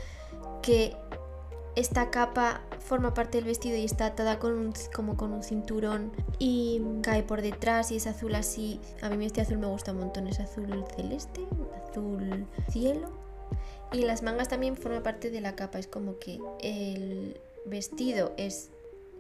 que 0.63 0.97
esta 1.77 2.11
capa 2.11 2.61
forma 2.81 3.15
parte 3.15 3.39
del 3.39 3.45
vestido 3.45 3.77
y 3.77 3.85
está 3.85 4.07
atada 4.07 4.39
con 4.39 4.73
como 4.93 5.17
con 5.17 5.33
un 5.33 5.45
cinturón 5.45 6.11
y 6.39 6.83
cae 7.03 7.23
por 7.23 7.41
detrás 7.41 7.93
y 7.93 7.97
es 7.97 8.07
azul 8.07 8.35
así. 8.35 8.81
A 9.01 9.09
mí 9.11 9.25
este 9.25 9.41
azul 9.41 9.59
me 9.59 9.67
gusta 9.67 9.93
un 9.93 9.99
montón, 9.99 10.27
es 10.27 10.41
azul 10.41 10.85
celeste, 10.97 11.47
azul 11.89 12.47
cielo. 12.71 13.11
Y 13.93 14.03
las 14.03 14.23
mangas 14.23 14.49
también 14.49 14.77
forman 14.77 15.03
parte 15.03 15.31
de 15.31 15.41
la 15.41 15.55
capa, 15.55 15.79
es 15.79 15.87
como 15.87 16.19
que 16.19 16.41
el 16.61 17.41
vestido 17.65 18.33
es 18.37 18.71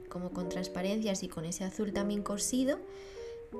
como 0.09 0.31
con 0.31 0.49
transparencias 0.49 1.23
y 1.23 1.29
con 1.29 1.45
ese 1.45 1.65
azul 1.65 1.93
también 1.93 2.23
cosido 2.23 2.79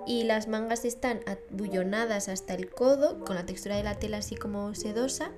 y 0.07 0.25
las 0.25 0.49
mangas 0.49 0.85
están 0.85 1.21
abullonadas 1.27 2.29
hasta 2.29 2.55
el 2.55 2.71
codo 2.71 3.25
con 3.25 3.37
la 3.37 3.47
textura 3.47 3.77
de 3.77 3.83
la 3.83 3.99
tela 3.99 4.19
así 4.19 4.37
como 4.37 4.75
sedosa 4.75 5.33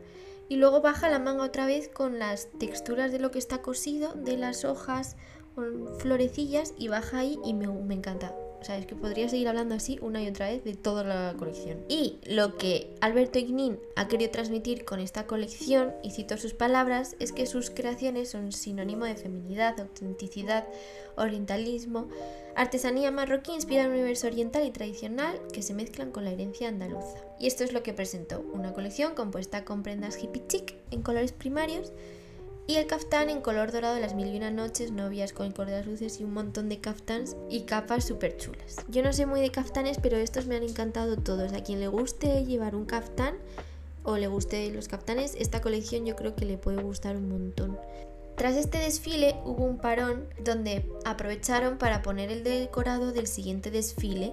y 0.49 0.57
luego 0.57 0.81
baja 0.81 1.09
la 1.09 1.19
manga 1.19 1.45
otra 1.45 1.67
vez 1.67 1.89
con 1.89 2.19
las 2.19 2.49
texturas 2.59 3.13
de 3.13 3.21
lo 3.21 3.31
que 3.31 3.39
está 3.39 3.63
cosido 3.63 4.15
de 4.15 4.37
las 4.37 4.65
hojas 4.65 5.17
con 5.55 5.99
florecillas 5.99 6.75
y 6.77 6.89
baja 6.89 7.19
ahí 7.19 7.39
y 7.45 7.55
me, 7.55 7.69
me 7.69 7.95
encanta 7.95 8.35
o 8.61 8.65
sea, 8.65 8.77
es 8.77 8.87
que 8.87 8.95
podría 8.95 9.29
seguir 9.29 9.49
hablando 9.49 9.75
así 9.75 9.99
una 10.03 10.23
y 10.23 10.29
otra 10.29 10.49
vez 10.49 10.63
de 10.65 10.75
toda 10.75 11.03
la 11.03 11.35
colección. 11.39 11.79
Y 11.89 12.19
lo 12.27 12.59
que 12.59 12.95
Alberto 13.01 13.39
Ignin 13.39 13.79
ha 13.97 14.07
querido 14.09 14.31
transmitir 14.31 14.85
con 14.85 15.01
esta 15.01 15.27
colección, 15.27 15.93
y 16.03 16.11
cito 16.11 16.37
sus 16.37 16.53
palabras, 16.53 17.17
es 17.21 17.33
que 17.33 17.47
sus 17.47 17.71
creaciones 17.71 18.31
son 18.31 18.53
sinónimo 18.53 19.07
de 19.07 19.17
feminidad, 19.17 19.81
autenticidad, 19.81 20.67
orientalismo, 21.17 22.09
artesanía 22.55 23.11
marroquí 23.11 23.53
inspirada 23.53 23.87
en 23.87 23.93
un 23.93 23.99
universo 23.99 24.27
oriental 24.27 24.67
y 24.67 24.71
tradicional 24.71 25.41
que 25.53 25.63
se 25.63 25.75
mezclan 25.75 26.11
con 26.11 26.25
la 26.25 26.33
herencia 26.33 26.69
andaluza. 26.69 27.17
Y 27.39 27.47
esto 27.47 27.65
es 27.65 27.73
lo 27.73 27.83
que 27.83 27.95
presentó, 27.95 28.41
una 28.53 28.73
colección 28.73 29.15
compuesta 29.15 29.65
con 29.65 29.83
prendas 29.83 30.23
hippie 30.23 30.47
chic 30.47 30.75
en 30.91 31.03
colores 31.03 31.33
primarios, 31.33 31.93
y 32.67 32.77
el 32.77 32.87
caftán 32.87 33.31
en 33.31 33.41
color 33.41 33.73
dorado 33.73 33.95
de 33.95 34.01
las 34.01 34.15
mil 34.15 34.29
y 34.29 34.37
una 34.37 34.51
noches, 34.51 34.93
novias 34.93 35.33
con 35.33 35.51
cordas 35.53 35.87
luces 35.87 36.21
y 36.21 36.25
un 36.25 36.33
montón 36.33 36.69
de 36.69 36.81
caftans 36.81 37.37
y 37.49 37.63
capas 37.63 38.05
súper 38.05 38.37
chulas. 38.37 38.77
Yo 38.89 39.03
no 39.03 39.13
sé 39.13 39.27
muy 39.27 39.41
de 39.41 39.51
caftanes, 39.51 39.99
pero 40.01 40.17
estos 40.17 40.47
me 40.47 40.57
han 40.57 40.63
encantado 40.63 41.17
todos. 41.17 41.53
A 41.53 41.63
quien 41.63 41.81
le 41.81 41.89
guste 41.89 42.45
llevar 42.45 42.77
un 42.77 42.85
caftán 42.85 43.35
o 44.05 44.17
le 44.17 44.29
guste 44.29 44.71
los 44.71 44.89
caftanes, 44.89 45.35
esta 45.35 45.61
colección 45.61 46.07
yo 46.07 46.17
creo 46.17 46.37
que 46.37 46.45
le 46.45 46.59
puede 46.59 46.83
gustar 46.83 47.17
un 47.17 47.29
montón. 47.29 47.79
Tras 48.37 48.57
este 48.57 48.79
desfile 48.79 49.37
hubo 49.45 49.65
un 49.65 49.79
parón 49.79 50.27
donde 50.43 50.91
aprovecharon 51.05 51.77
para 51.77 52.01
poner 52.03 52.31
el 52.31 52.43
decorado 52.43 53.13
del 53.13 53.27
siguiente 53.27 53.71
desfile 53.71 54.33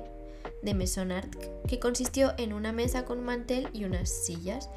de 0.61 0.73
Maison 0.73 1.11
Art, 1.11 1.35
que 1.67 1.79
consistió 1.79 2.33
en 2.37 2.53
una 2.53 2.71
mesa 2.71 3.03
con 3.03 3.23
mantel 3.23 3.67
y 3.73 3.83
unas 3.83 4.09
sillas, 4.09 4.69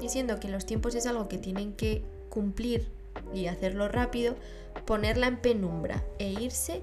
diciendo 0.00 0.38
que 0.38 0.48
los 0.48 0.64
tiempos 0.64 0.94
es 0.94 1.06
algo 1.06 1.26
que 1.26 1.38
tienen 1.38 1.72
que 1.72 2.04
cumplir 2.28 2.88
y 3.34 3.46
hacerlo 3.46 3.88
rápido, 3.88 4.36
ponerla 4.86 5.26
en 5.26 5.38
penumbra 5.38 6.04
e 6.18 6.30
irse, 6.30 6.82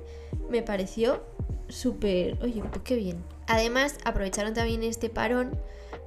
me 0.49 0.61
pareció 0.61 1.23
súper, 1.69 2.37
oye, 2.41 2.61
pues 2.61 2.83
qué 2.83 2.95
bien. 2.95 3.23
Además, 3.47 3.97
aprovecharon 4.03 4.53
también 4.53 4.83
este 4.83 5.09
parón 5.09 5.57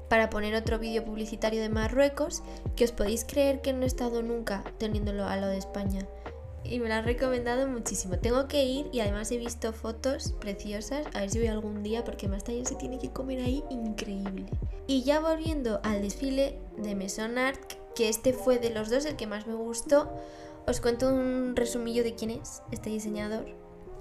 para 0.08 0.30
poner 0.30 0.54
otro 0.54 0.78
vídeo 0.78 1.04
publicitario 1.04 1.60
de 1.60 1.68
Marruecos, 1.68 2.42
que 2.76 2.84
os 2.84 2.92
podéis 2.92 3.24
creer 3.24 3.60
que 3.60 3.72
no 3.72 3.82
he 3.82 3.86
estado 3.86 4.22
nunca 4.22 4.64
teniéndolo 4.78 5.26
a 5.26 5.36
lo 5.36 5.48
de 5.48 5.58
España. 5.58 6.06
Y 6.64 6.80
me 6.80 6.88
lo 6.88 6.94
han 6.94 7.04
recomendado 7.04 7.66
muchísimo. 7.66 8.18
Tengo 8.18 8.48
que 8.48 8.64
ir 8.64 8.88
y 8.92 9.00
además 9.00 9.30
he 9.30 9.38
visto 9.38 9.72
fotos 9.72 10.34
preciosas. 10.40 11.06
A 11.14 11.20
ver 11.20 11.30
si 11.30 11.38
voy 11.38 11.48
algún 11.48 11.82
día 11.82 12.04
porque 12.04 12.28
más 12.28 12.44
se 12.44 12.74
tiene 12.74 12.98
que 12.98 13.10
comer 13.10 13.40
ahí 13.40 13.64
increíble. 13.70 14.46
Y 14.86 15.02
ya 15.02 15.20
volviendo 15.20 15.80
al 15.82 16.02
desfile 16.02 16.58
de 16.76 16.94
Maison 16.94 17.38
que 17.98 18.08
este 18.08 18.32
fue 18.32 18.60
de 18.60 18.70
los 18.70 18.90
dos 18.90 19.04
el 19.06 19.16
que 19.16 19.26
más 19.26 19.48
me 19.48 19.54
gustó, 19.54 20.08
os 20.68 20.80
cuento 20.80 21.08
un 21.08 21.56
resumillo 21.56 22.04
de 22.04 22.14
quién 22.14 22.30
es 22.30 22.62
este 22.70 22.90
diseñador 22.90 23.44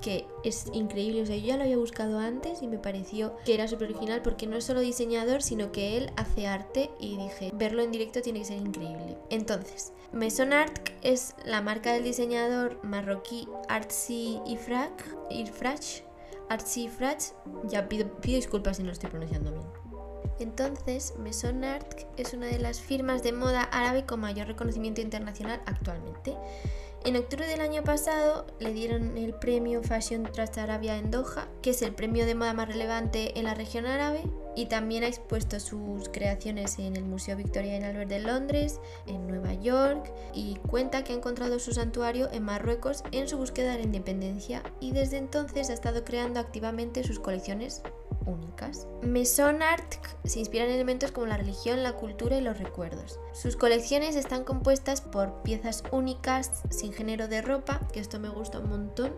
que 0.01 0.27
es 0.43 0.67
increíble. 0.71 1.23
O 1.23 1.25
sea, 1.25 1.35
yo 1.35 1.47
ya 1.47 1.57
lo 1.57 1.63
había 1.63 1.77
buscado 1.77 2.19
antes 2.19 2.61
y 2.61 2.67
me 2.67 2.77
pareció 2.77 3.35
que 3.43 3.55
era 3.55 3.67
súper 3.67 3.89
original 3.89 4.21
porque 4.21 4.45
no 4.45 4.55
es 4.55 4.65
solo 4.65 4.81
diseñador, 4.81 5.41
sino 5.41 5.71
que 5.71 5.97
él 5.97 6.11
hace 6.15 6.45
arte 6.45 6.91
y 6.99 7.17
dije, 7.17 7.51
verlo 7.55 7.81
en 7.81 7.91
directo 7.91 8.21
tiene 8.21 8.37
que 8.39 8.45
ser 8.45 8.57
increíble. 8.57 9.17
Entonces, 9.31 9.93
Maison 10.13 10.53
Art 10.53 10.89
es 11.01 11.33
la 11.43 11.63
marca 11.63 11.93
del 11.93 12.03
diseñador 12.03 12.79
marroquí 12.83 13.47
Artsy 13.67 14.39
Ifrach. 14.45 15.01
Ya 17.67 17.89
pido, 17.89 18.11
pido 18.21 18.35
disculpas 18.35 18.77
si 18.77 18.83
no 18.83 18.89
lo 18.89 18.93
estoy 18.93 19.09
pronunciando 19.09 19.51
bien. 19.53 19.86
Entonces, 20.39 21.13
Maison 21.17 21.63
Art 21.63 22.03
es 22.17 22.33
una 22.33 22.47
de 22.47 22.59
las 22.59 22.79
firmas 22.79 23.23
de 23.23 23.33
moda 23.33 23.63
árabe 23.63 24.05
con 24.05 24.19
mayor 24.19 24.47
reconocimiento 24.47 25.01
internacional 25.01 25.61
actualmente. 25.65 26.35
En 27.03 27.15
octubre 27.15 27.47
del 27.47 27.61
año 27.61 27.83
pasado 27.83 28.45
le 28.59 28.73
dieron 28.73 29.17
el 29.17 29.33
premio 29.33 29.81
Fashion 29.81 30.23
Trust 30.31 30.57
Arabia 30.57 30.97
en 30.97 31.09
Doha, 31.09 31.47
que 31.61 31.69
es 31.69 31.81
el 31.81 31.93
premio 31.93 32.25
de 32.25 32.35
moda 32.35 32.53
más 32.53 32.67
relevante 32.67 33.39
en 33.39 33.45
la 33.45 33.53
región 33.53 33.85
árabe, 33.85 34.23
y 34.57 34.65
también 34.65 35.03
ha 35.03 35.07
expuesto 35.07 35.59
sus 35.59 36.09
creaciones 36.09 36.79
en 36.79 36.97
el 36.97 37.05
Museo 37.05 37.37
Victoria 37.37 37.77
en 37.77 37.83
Albert 37.83 38.09
de 38.09 38.19
Londres, 38.19 38.81
en 39.05 39.27
Nueva 39.27 39.53
York, 39.53 40.11
y 40.33 40.55
cuenta 40.67 41.03
que 41.03 41.13
ha 41.13 41.15
encontrado 41.15 41.59
su 41.59 41.71
santuario 41.71 42.27
en 42.33 42.43
Marruecos 42.43 43.03
en 43.11 43.27
su 43.27 43.37
búsqueda 43.37 43.73
de 43.73 43.77
la 43.77 43.85
independencia 43.85 44.63
y 44.81 44.91
desde 44.91 45.17
entonces 45.17 45.69
ha 45.69 45.73
estado 45.73 46.03
creando 46.03 46.39
activamente 46.39 47.03
sus 47.03 47.19
colecciones 47.19 47.83
únicas. 48.27 48.87
Maison 49.01 49.61
Art 49.63 49.95
se 50.23 50.39
inspira 50.39 50.65
en 50.65 50.71
elementos 50.71 51.11
como 51.11 51.25
la 51.25 51.37
religión, 51.37 51.81
la 51.81 51.93
cultura 51.93 52.37
y 52.37 52.41
los 52.41 52.59
recuerdos. 52.59 53.19
Sus 53.33 53.55
colecciones 53.55 54.15
están 54.15 54.43
compuestas 54.43 55.01
por 55.01 55.41
piezas 55.41 55.83
únicas 55.91 56.63
sin 56.69 56.93
género 56.93 57.27
de 57.27 57.41
ropa, 57.41 57.81
que 57.91 57.99
esto 57.99 58.19
me 58.19 58.29
gusta 58.29 58.59
un 58.59 58.69
montón, 58.69 59.13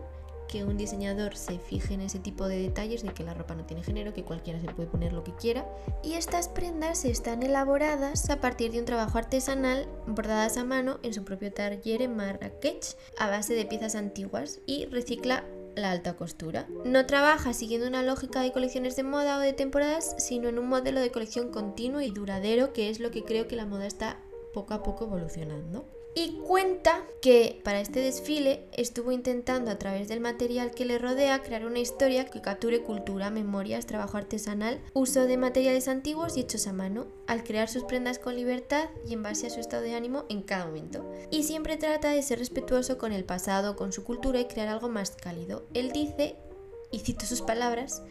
que 0.50 0.64
un 0.64 0.76
diseñador 0.76 1.36
se 1.36 1.60
fije 1.60 1.94
en 1.94 2.00
ese 2.00 2.18
tipo 2.18 2.48
de 2.48 2.60
detalles 2.60 3.02
de 3.02 3.14
que 3.14 3.22
la 3.22 3.34
ropa 3.34 3.54
no 3.54 3.64
tiene 3.64 3.84
género, 3.84 4.12
que 4.12 4.24
cualquiera 4.24 4.60
se 4.60 4.66
puede 4.66 4.88
poner 4.88 5.12
lo 5.12 5.22
que 5.22 5.34
quiera. 5.34 5.64
Y 6.02 6.14
estas 6.14 6.48
prendas 6.48 7.04
están 7.04 7.44
elaboradas 7.44 8.28
a 8.30 8.40
partir 8.40 8.72
de 8.72 8.80
un 8.80 8.84
trabajo 8.84 9.16
artesanal 9.16 9.86
bordadas 10.08 10.56
a 10.56 10.64
mano 10.64 10.98
en 11.04 11.14
su 11.14 11.24
propio 11.24 11.52
taller 11.52 12.02
en 12.02 12.16
Marrakech 12.16 12.96
a 13.16 13.30
base 13.30 13.54
de 13.54 13.64
piezas 13.64 13.94
antiguas 13.94 14.60
y 14.66 14.86
recicla 14.86 15.44
la 15.76 15.90
alta 15.90 16.16
costura. 16.16 16.66
No 16.84 17.06
trabaja 17.06 17.52
siguiendo 17.52 17.86
una 17.86 18.02
lógica 18.02 18.42
de 18.42 18.52
colecciones 18.52 18.96
de 18.96 19.02
moda 19.02 19.38
o 19.38 19.40
de 19.40 19.52
temporadas, 19.52 20.14
sino 20.18 20.48
en 20.48 20.58
un 20.58 20.68
modelo 20.68 21.00
de 21.00 21.10
colección 21.10 21.50
continuo 21.50 22.00
y 22.00 22.10
duradero, 22.10 22.72
que 22.72 22.90
es 22.90 23.00
lo 23.00 23.10
que 23.10 23.24
creo 23.24 23.48
que 23.48 23.56
la 23.56 23.66
moda 23.66 23.86
está 23.86 24.20
poco 24.52 24.74
a 24.74 24.82
poco 24.82 25.04
evolucionando. 25.04 25.86
Y 26.14 26.38
cuenta 26.46 27.04
que 27.22 27.60
para 27.62 27.80
este 27.80 28.00
desfile 28.00 28.66
estuvo 28.72 29.12
intentando 29.12 29.70
a 29.70 29.78
través 29.78 30.08
del 30.08 30.18
material 30.18 30.72
que 30.72 30.84
le 30.84 30.98
rodea 30.98 31.42
crear 31.42 31.64
una 31.64 31.78
historia 31.78 32.24
que 32.24 32.40
capture 32.40 32.82
cultura, 32.82 33.30
memorias, 33.30 33.86
trabajo 33.86 34.16
artesanal, 34.16 34.80
uso 34.92 35.26
de 35.26 35.36
materiales 35.36 35.86
antiguos 35.86 36.36
y 36.36 36.40
hechos 36.40 36.66
a 36.66 36.72
mano, 36.72 37.06
al 37.28 37.44
crear 37.44 37.68
sus 37.68 37.84
prendas 37.84 38.18
con 38.18 38.34
libertad 38.34 38.88
y 39.06 39.12
en 39.12 39.22
base 39.22 39.46
a 39.46 39.50
su 39.50 39.60
estado 39.60 39.84
de 39.84 39.94
ánimo 39.94 40.24
en 40.28 40.42
cada 40.42 40.66
momento. 40.66 41.08
Y 41.30 41.44
siempre 41.44 41.76
trata 41.76 42.10
de 42.10 42.22
ser 42.22 42.40
respetuoso 42.40 42.98
con 42.98 43.12
el 43.12 43.24
pasado, 43.24 43.76
con 43.76 43.92
su 43.92 44.02
cultura 44.02 44.40
y 44.40 44.46
crear 44.46 44.68
algo 44.68 44.88
más 44.88 45.12
cálido. 45.12 45.64
Él 45.74 45.92
dice, 45.92 46.34
y 46.90 46.98
cito 46.98 47.24
sus 47.24 47.40
palabras, 47.40 48.02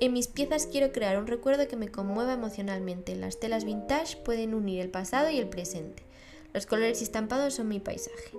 en 0.00 0.12
mis 0.12 0.26
piezas 0.26 0.66
quiero 0.66 0.90
crear 0.90 1.18
un 1.18 1.28
recuerdo 1.28 1.68
que 1.68 1.76
me 1.76 1.88
conmueva 1.88 2.32
emocionalmente. 2.32 3.14
Las 3.14 3.38
telas 3.38 3.64
vintage 3.64 4.16
pueden 4.16 4.54
unir 4.54 4.80
el 4.80 4.90
pasado 4.90 5.30
y 5.30 5.38
el 5.38 5.48
presente. 5.48 6.03
Los 6.54 6.66
colores 6.66 7.02
estampados 7.02 7.54
son 7.54 7.68
mi 7.68 7.80
paisaje. 7.80 8.30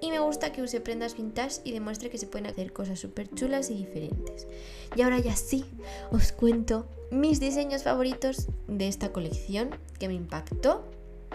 Y 0.00 0.10
me 0.10 0.18
gusta 0.18 0.52
que 0.52 0.60
use 0.60 0.80
prendas 0.80 1.16
vintage 1.16 1.60
y 1.62 1.72
demuestre 1.72 2.10
que 2.10 2.18
se 2.18 2.26
pueden 2.26 2.48
hacer 2.48 2.72
cosas 2.72 2.98
súper 2.98 3.32
chulas 3.32 3.70
y 3.70 3.74
diferentes. 3.74 4.48
Y 4.96 5.02
ahora 5.02 5.20
ya 5.20 5.36
sí, 5.36 5.64
os 6.10 6.32
cuento 6.32 6.86
mis 7.12 7.38
diseños 7.38 7.84
favoritos 7.84 8.48
de 8.66 8.88
esta 8.88 9.12
colección 9.12 9.70
que 10.00 10.08
me 10.08 10.14
impactó 10.14 10.84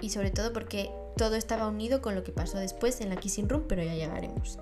y 0.02 0.10
sobre 0.10 0.30
todo 0.30 0.52
porque 0.52 0.92
todo 1.16 1.36
estaba 1.36 1.70
unido 1.70 2.02
con 2.02 2.16
lo 2.16 2.24
que 2.24 2.34
pasó 2.34 2.58
después 2.58 3.00
en 3.00 3.10
la 3.10 3.16
Kissing 3.16 3.48
Room, 3.48 3.64
pero 3.68 3.82
ya 3.82 3.96
llegaremos. 3.96 4.60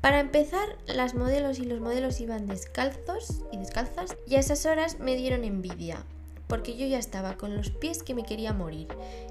Para 0.00 0.20
empezar, 0.20 0.78
las 0.86 1.14
modelos 1.14 1.58
y 1.58 1.64
los 1.64 1.80
modelos 1.80 2.20
iban 2.20 2.46
descalzos 2.46 3.42
y 3.52 3.58
descalzas 3.58 4.16
y 4.26 4.34
a 4.34 4.40
esas 4.40 4.66
horas 4.66 4.98
me 4.98 5.16
dieron 5.16 5.44
envidia, 5.44 6.04
porque 6.52 6.76
yo 6.76 6.86
ya 6.86 6.98
estaba 6.98 7.38
con 7.38 7.56
los 7.56 7.70
pies 7.70 8.02
que 8.02 8.14
me 8.14 8.24
quería 8.24 8.52
morir. 8.52 8.86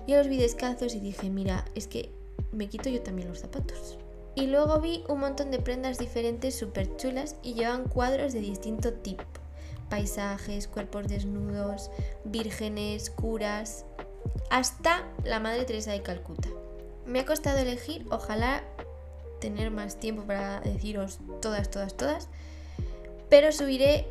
Yo 0.08 0.18
los 0.18 0.28
vi 0.28 0.38
descalzos 0.38 0.96
y 0.96 1.00
dije, 1.00 1.30
mira, 1.30 1.66
es 1.76 1.86
que 1.86 2.10
me 2.52 2.68
quito 2.68 2.90
yo 2.90 3.04
también 3.04 3.30
los 3.30 3.42
zapatos. 3.42 4.00
Y 4.34 4.48
luego 4.48 4.80
vi 4.80 5.04
un 5.08 5.20
montón 5.20 5.52
de 5.52 5.60
prendas 5.60 6.00
diferentes 6.00 6.56
súper 6.56 6.98
chulas 6.98 7.36
y 7.44 7.54
llevan 7.54 7.84
cuadros 7.84 8.34
de 8.34 8.40
distinto 8.40 8.94
tipo. 8.94 9.24
Paisajes, 9.88 10.68
cuerpos 10.68 11.10
desnudos, 11.10 11.92
vírgenes, 12.24 13.12
curas, 13.12 13.86
hasta 14.50 15.08
la 15.24 15.40
Madre 15.40 15.66
Teresa 15.66 15.92
de 15.92 16.02
Calcuta. 16.02 16.50
Me 17.06 17.20
ha 17.20 17.26
costado 17.28 17.60
elegir, 17.60 18.04
ojalá 18.10 18.64
tener 19.40 19.70
más 19.70 20.00
tiempo 20.00 20.24
para 20.24 20.60
deciros 20.62 21.20
todas, 21.40 21.70
todas, 21.70 21.96
todas, 21.96 22.30
pero 23.30 23.52
subiré 23.52 24.08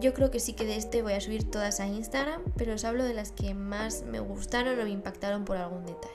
yo 0.00 0.14
creo 0.14 0.30
que 0.30 0.40
sí 0.40 0.52
que 0.52 0.64
de 0.64 0.76
este 0.76 1.02
voy 1.02 1.12
a 1.12 1.20
subir 1.20 1.50
todas 1.50 1.80
a 1.80 1.86
Instagram, 1.86 2.42
pero 2.56 2.74
os 2.74 2.84
hablo 2.84 3.04
de 3.04 3.14
las 3.14 3.32
que 3.32 3.54
más 3.54 4.02
me 4.02 4.20
gustaron 4.20 4.78
o 4.78 4.84
me 4.84 4.90
impactaron 4.90 5.44
por 5.44 5.56
algún 5.56 5.86
detalle. 5.86 6.14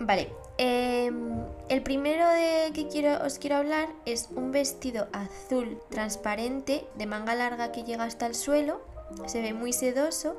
Vale, 0.00 0.32
em, 0.58 1.44
el 1.68 1.82
primero 1.82 2.28
de 2.28 2.72
que 2.74 2.88
quiero, 2.88 3.24
os 3.24 3.38
quiero 3.38 3.56
hablar 3.56 3.88
es 4.04 4.28
un 4.34 4.50
vestido 4.50 5.06
azul 5.12 5.78
transparente 5.90 6.84
de 6.96 7.06
manga 7.06 7.34
larga 7.34 7.72
que 7.72 7.84
llega 7.84 8.04
hasta 8.04 8.26
el 8.26 8.34
suelo, 8.34 8.80
se 9.26 9.40
ve 9.40 9.52
muy 9.54 9.72
sedoso 9.72 10.36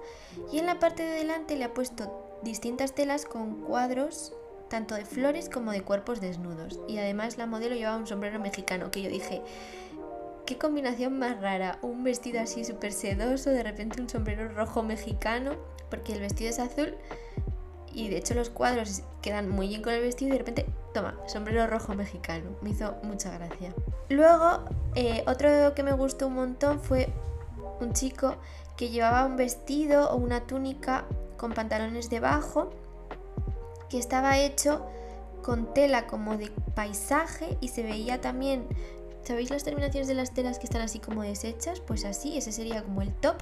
y 0.52 0.60
en 0.60 0.66
la 0.66 0.80
parte 0.80 1.04
de 1.04 1.12
delante 1.12 1.56
le 1.56 1.64
ha 1.64 1.74
puesto 1.74 2.40
distintas 2.44 2.94
telas 2.94 3.26
con 3.26 3.62
cuadros 3.62 4.34
tanto 4.70 4.96
de 4.96 5.06
flores 5.06 5.50
como 5.50 5.72
de 5.72 5.84
cuerpos 5.84 6.20
desnudos 6.20 6.80
y 6.88 6.98
además 6.98 7.38
la 7.38 7.46
modelo 7.46 7.76
llevaba 7.76 7.98
un 7.98 8.08
sombrero 8.08 8.40
mexicano 8.40 8.90
que 8.90 9.04
yo 9.04 9.10
dije 9.10 9.42
Qué 10.46 10.58
combinación 10.58 11.18
más 11.20 11.40
rara, 11.40 11.80
un 11.82 12.04
vestido 12.04 12.42
así 12.42 12.66
súper 12.66 12.92
sedoso, 12.92 13.50
de 13.50 13.64
repente 13.64 14.02
un 14.02 14.10
sombrero 14.10 14.50
rojo 14.50 14.84
mexicano, 14.84 15.54
porque 15.90 16.14
el 16.14 16.20
vestido 16.20 16.50
es 16.50 16.60
azul 16.60 16.96
y 17.94 18.10
de 18.10 18.18
hecho 18.18 18.34
los 18.34 18.50
cuadros 18.50 19.04
quedan 19.22 19.48
muy 19.48 19.70
bien 19.70 19.82
con 19.82 19.94
el 19.94 20.02
vestido 20.02 20.30
y 20.30 20.32
de 20.34 20.38
repente, 20.40 20.66
toma, 20.94 21.16
sombrero 21.28 21.68
rojo 21.68 21.94
mexicano. 21.94 22.52
Me 22.62 22.72
hizo 22.72 22.96
mucha 23.04 23.32
gracia. 23.32 23.74
Luego, 24.10 24.66
eh, 24.96 25.24
otro 25.28 25.74
que 25.76 25.84
me 25.84 25.94
gustó 25.94 26.28
un 26.28 26.36
montón 26.36 26.82
fue 26.82 27.08
un 27.80 27.94
chico 27.94 28.36
que 28.76 28.90
llevaba 28.90 29.26
un 29.26 29.38
vestido 29.38 30.10
o 30.12 30.18
una 30.18 30.42
túnica 30.42 31.06
con 31.38 31.54
pantalones 31.54 32.10
debajo 32.10 32.72
que 33.90 33.98
estaba 33.98 34.40
hecho 34.40 34.86
con 35.42 35.74
tela 35.74 36.08
como 36.08 36.38
de 36.38 36.50
paisaje 36.74 37.58
y 37.62 37.68
se 37.68 37.84
veía 37.84 38.22
también 38.22 38.66
¿Sabéis 39.24 39.50
las 39.52 39.64
terminaciones 39.64 40.08
de 40.08 40.16
las 40.16 40.34
telas 40.34 40.60
que 40.60 40.66
están 40.66 40.82
así 40.82 41.00
como 41.00 41.24
deshechas? 41.24 41.80
Pues 41.80 42.04
así, 42.04 42.38
ese 42.38 42.52
sería 42.52 42.84
como 42.84 43.02
el 43.02 43.14
top, 43.14 43.36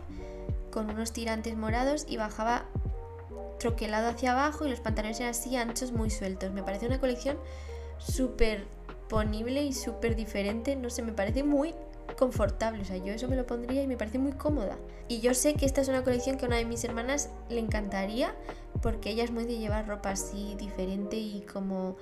con 0.69 0.89
unos 0.89 1.11
tirantes 1.11 1.57
morados 1.57 2.05
y 2.07 2.17
bajaba 2.17 2.65
troquelado 3.59 4.09
hacia 4.09 4.31
abajo 4.31 4.65
y 4.65 4.69
los 4.69 4.79
pantalones 4.79 5.19
eran 5.19 5.31
así 5.31 5.55
anchos, 5.55 5.91
muy 5.91 6.09
sueltos. 6.09 6.51
Me 6.51 6.63
parece 6.63 6.87
una 6.87 6.99
colección 6.99 7.37
súper 7.97 8.65
ponible 9.09 9.63
y 9.63 9.73
súper 9.73 10.15
diferente, 10.15 10.75
no 10.75 10.89
sé, 10.89 11.01
me 11.01 11.13
parece 11.13 11.43
muy 11.43 11.73
confortable, 12.17 12.81
o 12.81 12.85
sea, 12.85 12.97
yo 12.97 13.13
eso 13.13 13.27
me 13.27 13.35
lo 13.35 13.45
pondría 13.45 13.81
y 13.81 13.87
me 13.87 13.97
parece 13.97 14.19
muy 14.19 14.31
cómoda. 14.33 14.77
Y 15.07 15.19
yo 15.19 15.33
sé 15.33 15.55
que 15.55 15.65
esta 15.65 15.81
es 15.81 15.87
una 15.87 16.03
colección 16.03 16.37
que 16.37 16.45
a 16.45 16.47
una 16.47 16.57
de 16.57 16.65
mis 16.65 16.83
hermanas 16.83 17.29
le 17.49 17.59
encantaría 17.59 18.35
porque 18.81 19.09
ella 19.09 19.23
es 19.23 19.31
muy 19.31 19.45
de 19.45 19.57
llevar 19.57 19.87
ropa 19.87 20.11
así 20.11 20.55
diferente 20.57 21.17
y 21.17 21.41
como 21.41 21.97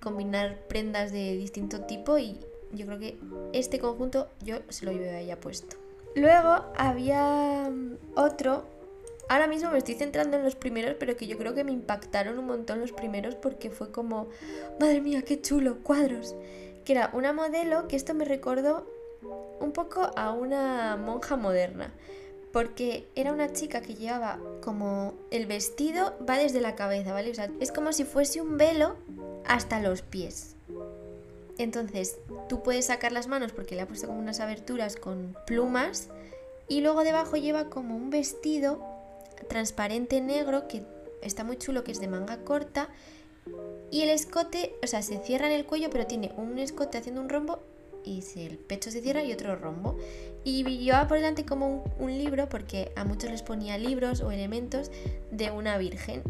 combinar 0.00 0.66
prendas 0.68 1.12
de 1.12 1.36
distinto 1.36 1.82
tipo 1.82 2.18
y, 2.18 2.38
yo 2.74 2.86
creo 2.86 2.98
que 2.98 3.18
este 3.52 3.78
conjunto 3.78 4.28
yo 4.42 4.56
se 4.68 4.84
lo 4.84 4.92
llevo 4.92 5.10
a 5.10 5.20
ella 5.20 5.40
puesto. 5.40 5.76
Luego 6.14 6.64
había 6.76 7.68
mm, 7.70 7.96
otro 8.16 8.64
ahora 9.28 9.46
mismo 9.46 9.70
me 9.70 9.78
estoy 9.78 9.94
centrando 9.94 10.36
en 10.36 10.44
los 10.44 10.54
primeros, 10.54 10.96
pero 10.98 11.16
que 11.16 11.26
yo 11.26 11.38
creo 11.38 11.54
que 11.54 11.64
me 11.64 11.72
impactaron 11.72 12.38
un 12.38 12.46
montón 12.46 12.80
los 12.80 12.92
primeros 12.92 13.34
porque 13.34 13.70
fue 13.70 13.90
como, 13.90 14.28
madre 14.80 15.00
mía, 15.00 15.22
qué 15.22 15.40
chulo, 15.40 15.78
cuadros. 15.82 16.34
Que 16.84 16.92
era 16.92 17.10
una 17.12 17.32
modelo 17.32 17.88
que 17.88 17.96
esto 17.96 18.14
me 18.14 18.24
recordó 18.24 18.86
un 19.60 19.72
poco 19.72 20.10
a 20.16 20.32
una 20.32 20.96
monja 20.96 21.36
moderna. 21.36 21.92
Porque 22.52 23.08
era 23.16 23.32
una 23.32 23.52
chica 23.52 23.80
que 23.80 23.96
llevaba 23.96 24.38
como 24.62 25.14
el 25.32 25.46
vestido 25.46 26.14
va 26.28 26.38
desde 26.38 26.60
la 26.60 26.76
cabeza, 26.76 27.12
¿vale? 27.12 27.30
O 27.30 27.34
sea, 27.34 27.50
es 27.58 27.72
como 27.72 27.92
si 27.92 28.04
fuese 28.04 28.40
un 28.40 28.56
velo 28.58 28.96
hasta 29.44 29.80
los 29.80 30.02
pies. 30.02 30.54
Entonces, 31.58 32.18
tú 32.48 32.62
puedes 32.62 32.86
sacar 32.86 33.12
las 33.12 33.28
manos 33.28 33.52
porque 33.52 33.74
le 33.74 33.82
ha 33.82 33.86
puesto 33.86 34.06
como 34.06 34.18
unas 34.18 34.40
aberturas 34.40 34.96
con 34.96 35.36
plumas 35.46 36.08
y 36.68 36.80
luego 36.80 37.04
debajo 37.04 37.36
lleva 37.36 37.70
como 37.70 37.96
un 37.96 38.10
vestido 38.10 38.82
transparente 39.48 40.20
negro 40.20 40.66
que 40.68 40.84
está 41.22 41.44
muy 41.44 41.56
chulo, 41.56 41.84
que 41.84 41.92
es 41.92 42.00
de 42.00 42.08
manga 42.08 42.38
corta. 42.38 42.88
Y 43.90 44.02
el 44.02 44.08
escote, 44.08 44.74
o 44.82 44.86
sea, 44.86 45.02
se 45.02 45.18
cierra 45.18 45.46
en 45.46 45.52
el 45.52 45.66
cuello, 45.66 45.90
pero 45.90 46.06
tiene 46.06 46.32
un 46.36 46.58
escote 46.58 46.98
haciendo 46.98 47.20
un 47.20 47.28
rombo 47.28 47.60
y 48.04 48.22
el 48.36 48.58
pecho 48.58 48.90
se 48.90 49.00
cierra 49.00 49.24
y 49.24 49.32
otro 49.32 49.56
rombo. 49.56 49.96
Y 50.44 50.64
llevaba 50.64 51.08
por 51.08 51.16
delante 51.16 51.44
como 51.44 51.84
un, 51.98 52.18
libro, 52.18 52.48
porque 52.48 52.92
a 52.96 53.04
muchos 53.04 53.30
les 53.30 53.42
ponía 53.42 53.78
libros 53.78 54.20
o 54.20 54.30
elementos 54.30 54.90
de 55.30 55.50
una 55.50 55.78
virgen. 55.78 56.22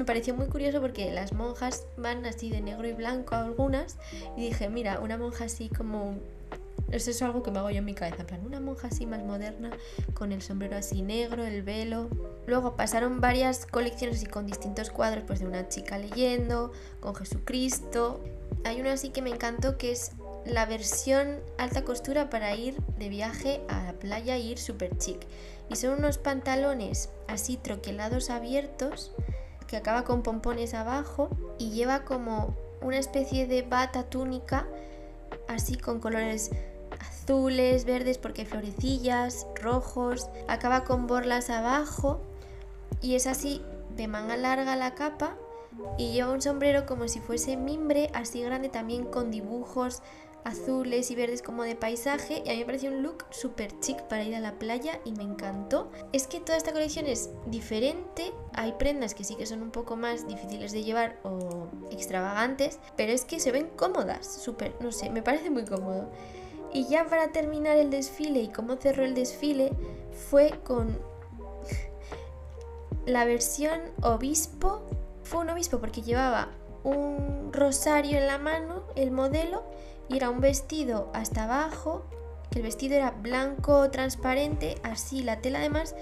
Me 0.00 0.06
pareció 0.06 0.34
muy 0.34 0.46
curioso 0.46 0.80
porque 0.80 1.12
las 1.12 1.34
monjas 1.34 1.84
van 1.98 2.24
así 2.24 2.48
de 2.48 2.62
negro 2.62 2.88
y 2.88 2.94
blanco 2.94 3.34
algunas. 3.34 3.98
Y 4.34 4.40
dije, 4.40 4.70
mira, 4.70 4.98
una 4.98 5.18
monja 5.18 5.44
así 5.44 5.68
como 5.68 6.16
eso 6.90 7.10
es 7.10 7.20
algo 7.20 7.42
que 7.42 7.50
me 7.50 7.58
hago 7.58 7.68
yo 7.68 7.78
en 7.78 7.84
mi 7.84 7.92
cabeza, 7.92 8.22
en 8.22 8.26
plan, 8.26 8.46
una 8.46 8.60
monja 8.60 8.88
así 8.88 9.04
más 9.04 9.22
moderna, 9.22 9.70
con 10.14 10.32
el 10.32 10.40
sombrero 10.40 10.74
así 10.74 11.02
negro, 11.02 11.44
el 11.44 11.62
velo. 11.62 12.08
Luego 12.46 12.76
pasaron 12.76 13.20
varias 13.20 13.66
colecciones 13.66 14.16
así 14.16 14.26
con 14.26 14.46
distintos 14.46 14.88
cuadros, 14.88 15.24
pues 15.26 15.40
de 15.40 15.46
una 15.46 15.68
chica 15.68 15.98
leyendo, 15.98 16.72
con 17.00 17.14
Jesucristo. 17.14 18.24
Hay 18.64 18.80
uno 18.80 18.88
así 18.88 19.10
que 19.10 19.20
me 19.20 19.28
encantó 19.28 19.76
que 19.76 19.92
es 19.92 20.12
la 20.46 20.64
versión 20.64 21.40
alta 21.58 21.84
costura 21.84 22.30
para 22.30 22.56
ir 22.56 22.80
de 22.98 23.10
viaje 23.10 23.60
a 23.68 23.84
la 23.84 23.92
playa 23.92 24.36
e 24.36 24.40
ir 24.40 24.58
súper 24.58 24.96
chic. 24.96 25.26
Y 25.68 25.76
son 25.76 25.98
unos 25.98 26.16
pantalones 26.16 27.10
así 27.28 27.58
troquelados 27.58 28.30
abiertos 28.30 29.12
que 29.70 29.76
acaba 29.76 30.02
con 30.02 30.22
pompones 30.22 30.74
abajo 30.74 31.30
y 31.56 31.70
lleva 31.70 32.04
como 32.04 32.56
una 32.82 32.98
especie 32.98 33.46
de 33.46 33.62
bata 33.62 34.02
túnica 34.02 34.66
así 35.46 35.76
con 35.76 36.00
colores 36.00 36.50
azules, 36.98 37.84
verdes 37.84 38.18
porque 38.18 38.44
florecillas, 38.44 39.46
rojos, 39.54 40.28
acaba 40.48 40.82
con 40.82 41.06
borlas 41.06 41.50
abajo 41.50 42.20
y 43.00 43.14
es 43.14 43.28
así 43.28 43.62
de 43.94 44.08
manga 44.08 44.36
larga 44.36 44.74
la 44.74 44.96
capa 44.96 45.36
y 45.96 46.14
lleva 46.14 46.32
un 46.32 46.42
sombrero 46.42 46.84
como 46.84 47.06
si 47.06 47.20
fuese 47.20 47.56
mimbre, 47.56 48.10
así 48.12 48.42
grande 48.42 48.70
también 48.70 49.04
con 49.04 49.30
dibujos 49.30 50.02
azules 50.44 51.10
y 51.10 51.14
verdes 51.14 51.42
como 51.42 51.62
de 51.62 51.76
paisaje 51.76 52.42
y 52.44 52.48
a 52.48 52.52
mí 52.52 52.60
me 52.60 52.66
pareció 52.66 52.90
un 52.90 53.02
look 53.02 53.24
súper 53.30 53.78
chic 53.80 54.02
para 54.04 54.24
ir 54.24 54.34
a 54.34 54.40
la 54.40 54.58
playa 54.58 55.00
y 55.04 55.12
me 55.12 55.22
encantó. 55.22 55.90
Es 56.12 56.26
que 56.26 56.40
toda 56.40 56.58
esta 56.58 56.72
colección 56.72 57.06
es 57.06 57.30
diferente, 57.46 58.32
hay 58.54 58.72
prendas 58.72 59.14
que 59.14 59.24
sí 59.24 59.36
que 59.36 59.46
son 59.46 59.62
un 59.62 59.70
poco 59.70 59.96
más 59.96 60.26
difíciles 60.26 60.72
de 60.72 60.82
llevar 60.82 61.18
o 61.24 61.68
extravagantes, 61.90 62.78
pero 62.96 63.12
es 63.12 63.24
que 63.24 63.40
se 63.40 63.52
ven 63.52 63.68
cómodas, 63.76 64.26
súper, 64.26 64.74
no 64.80 64.92
sé, 64.92 65.10
me 65.10 65.22
parece 65.22 65.50
muy 65.50 65.64
cómodo. 65.64 66.10
Y 66.72 66.86
ya 66.86 67.06
para 67.06 67.32
terminar 67.32 67.76
el 67.76 67.90
desfile 67.90 68.40
y 68.40 68.48
cómo 68.48 68.76
cerró 68.76 69.04
el 69.04 69.14
desfile 69.14 69.72
fue 70.12 70.60
con 70.64 70.98
la 73.06 73.24
versión 73.24 73.80
obispo. 74.02 74.82
Fue 75.24 75.40
un 75.40 75.50
obispo 75.50 75.78
porque 75.78 76.02
llevaba 76.02 76.48
un 76.84 77.52
rosario 77.52 78.18
en 78.18 78.26
la 78.26 78.38
mano, 78.38 78.84
el 78.94 79.10
modelo, 79.10 79.64
y 80.10 80.16
era 80.16 80.28
un 80.28 80.40
vestido 80.40 81.10
hasta 81.14 81.44
abajo, 81.44 82.04
que 82.50 82.58
el 82.58 82.64
vestido 82.64 82.96
era 82.96 83.12
blanco, 83.12 83.90
transparente, 83.90 84.74
así 84.82 85.22
la 85.22 85.40
tela 85.40 85.60
además 85.60 85.94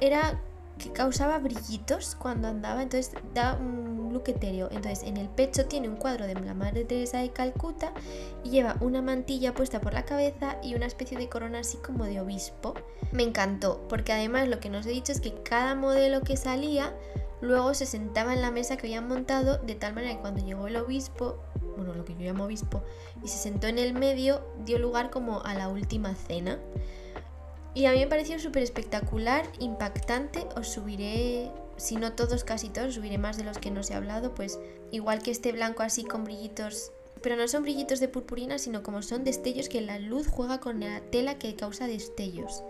era 0.00 0.40
que 0.78 0.90
causaba 0.90 1.38
brillitos 1.38 2.16
cuando 2.16 2.48
andaba, 2.48 2.82
entonces 2.82 3.12
da 3.32 3.54
un 3.54 4.12
look 4.12 4.24
etéreo. 4.26 4.68
Entonces 4.72 5.04
en 5.04 5.16
el 5.16 5.28
pecho 5.28 5.66
tiene 5.66 5.88
un 5.88 5.96
cuadro 5.96 6.26
de 6.26 6.34
la 6.34 6.54
Madre 6.54 6.84
Teresa 6.84 7.18
de 7.18 7.30
Calcuta 7.30 7.92
y 8.42 8.50
lleva 8.50 8.76
una 8.80 9.00
mantilla 9.00 9.54
puesta 9.54 9.80
por 9.80 9.94
la 9.94 10.04
cabeza 10.04 10.58
y 10.62 10.74
una 10.74 10.86
especie 10.86 11.16
de 11.16 11.28
corona 11.28 11.60
así 11.60 11.76
como 11.76 12.04
de 12.04 12.20
obispo. 12.20 12.74
Me 13.12 13.22
encantó, 13.22 13.86
porque 13.88 14.12
además 14.12 14.48
lo 14.48 14.58
que 14.58 14.68
nos 14.68 14.84
he 14.86 14.90
dicho 14.90 15.12
es 15.12 15.20
que 15.20 15.34
cada 15.42 15.76
modelo 15.76 16.22
que 16.22 16.36
salía 16.36 16.92
luego 17.44 17.74
se 17.74 17.86
sentaba 17.86 18.34
en 18.34 18.42
la 18.42 18.50
mesa 18.50 18.76
que 18.76 18.86
habían 18.86 19.08
montado 19.08 19.58
de 19.58 19.74
tal 19.74 19.94
manera 19.94 20.14
que 20.14 20.20
cuando 20.20 20.44
llegó 20.44 20.66
el 20.66 20.76
obispo, 20.76 21.38
bueno, 21.76 21.94
lo 21.94 22.04
que 22.04 22.14
yo 22.14 22.20
llamo 22.20 22.44
obispo, 22.44 22.82
y 23.22 23.28
se 23.28 23.38
sentó 23.38 23.66
en 23.66 23.78
el 23.78 23.94
medio, 23.94 24.44
dio 24.64 24.78
lugar 24.78 25.10
como 25.10 25.42
a 25.42 25.54
la 25.54 25.68
última 25.68 26.14
cena. 26.14 26.58
Y 27.74 27.86
a 27.86 27.92
mí 27.92 27.98
me 27.98 28.06
pareció 28.06 28.38
súper 28.38 28.62
espectacular, 28.62 29.46
impactante. 29.58 30.46
Os 30.56 30.68
subiré, 30.68 31.50
si 31.76 31.96
no 31.96 32.12
todos, 32.12 32.44
casi 32.44 32.68
todos, 32.68 32.94
subiré 32.94 33.18
más 33.18 33.36
de 33.36 33.44
los 33.44 33.58
que 33.58 33.72
no 33.72 33.82
se 33.82 33.94
ha 33.94 33.96
hablado, 33.96 34.34
pues 34.34 34.60
igual 34.92 35.22
que 35.22 35.32
este 35.32 35.50
blanco 35.50 35.82
así 35.82 36.04
con 36.04 36.22
brillitos, 36.22 36.92
pero 37.20 37.36
no 37.36 37.48
son 37.48 37.64
brillitos 37.64 37.98
de 37.98 38.08
purpurina, 38.08 38.58
sino 38.58 38.82
como 38.84 39.02
son 39.02 39.24
destellos 39.24 39.68
que 39.68 39.80
la 39.80 39.98
luz 39.98 40.28
juega 40.28 40.60
con 40.60 40.78
la 40.78 41.00
tela 41.00 41.36
que 41.38 41.56
causa 41.56 41.88
destellos. 41.88 42.62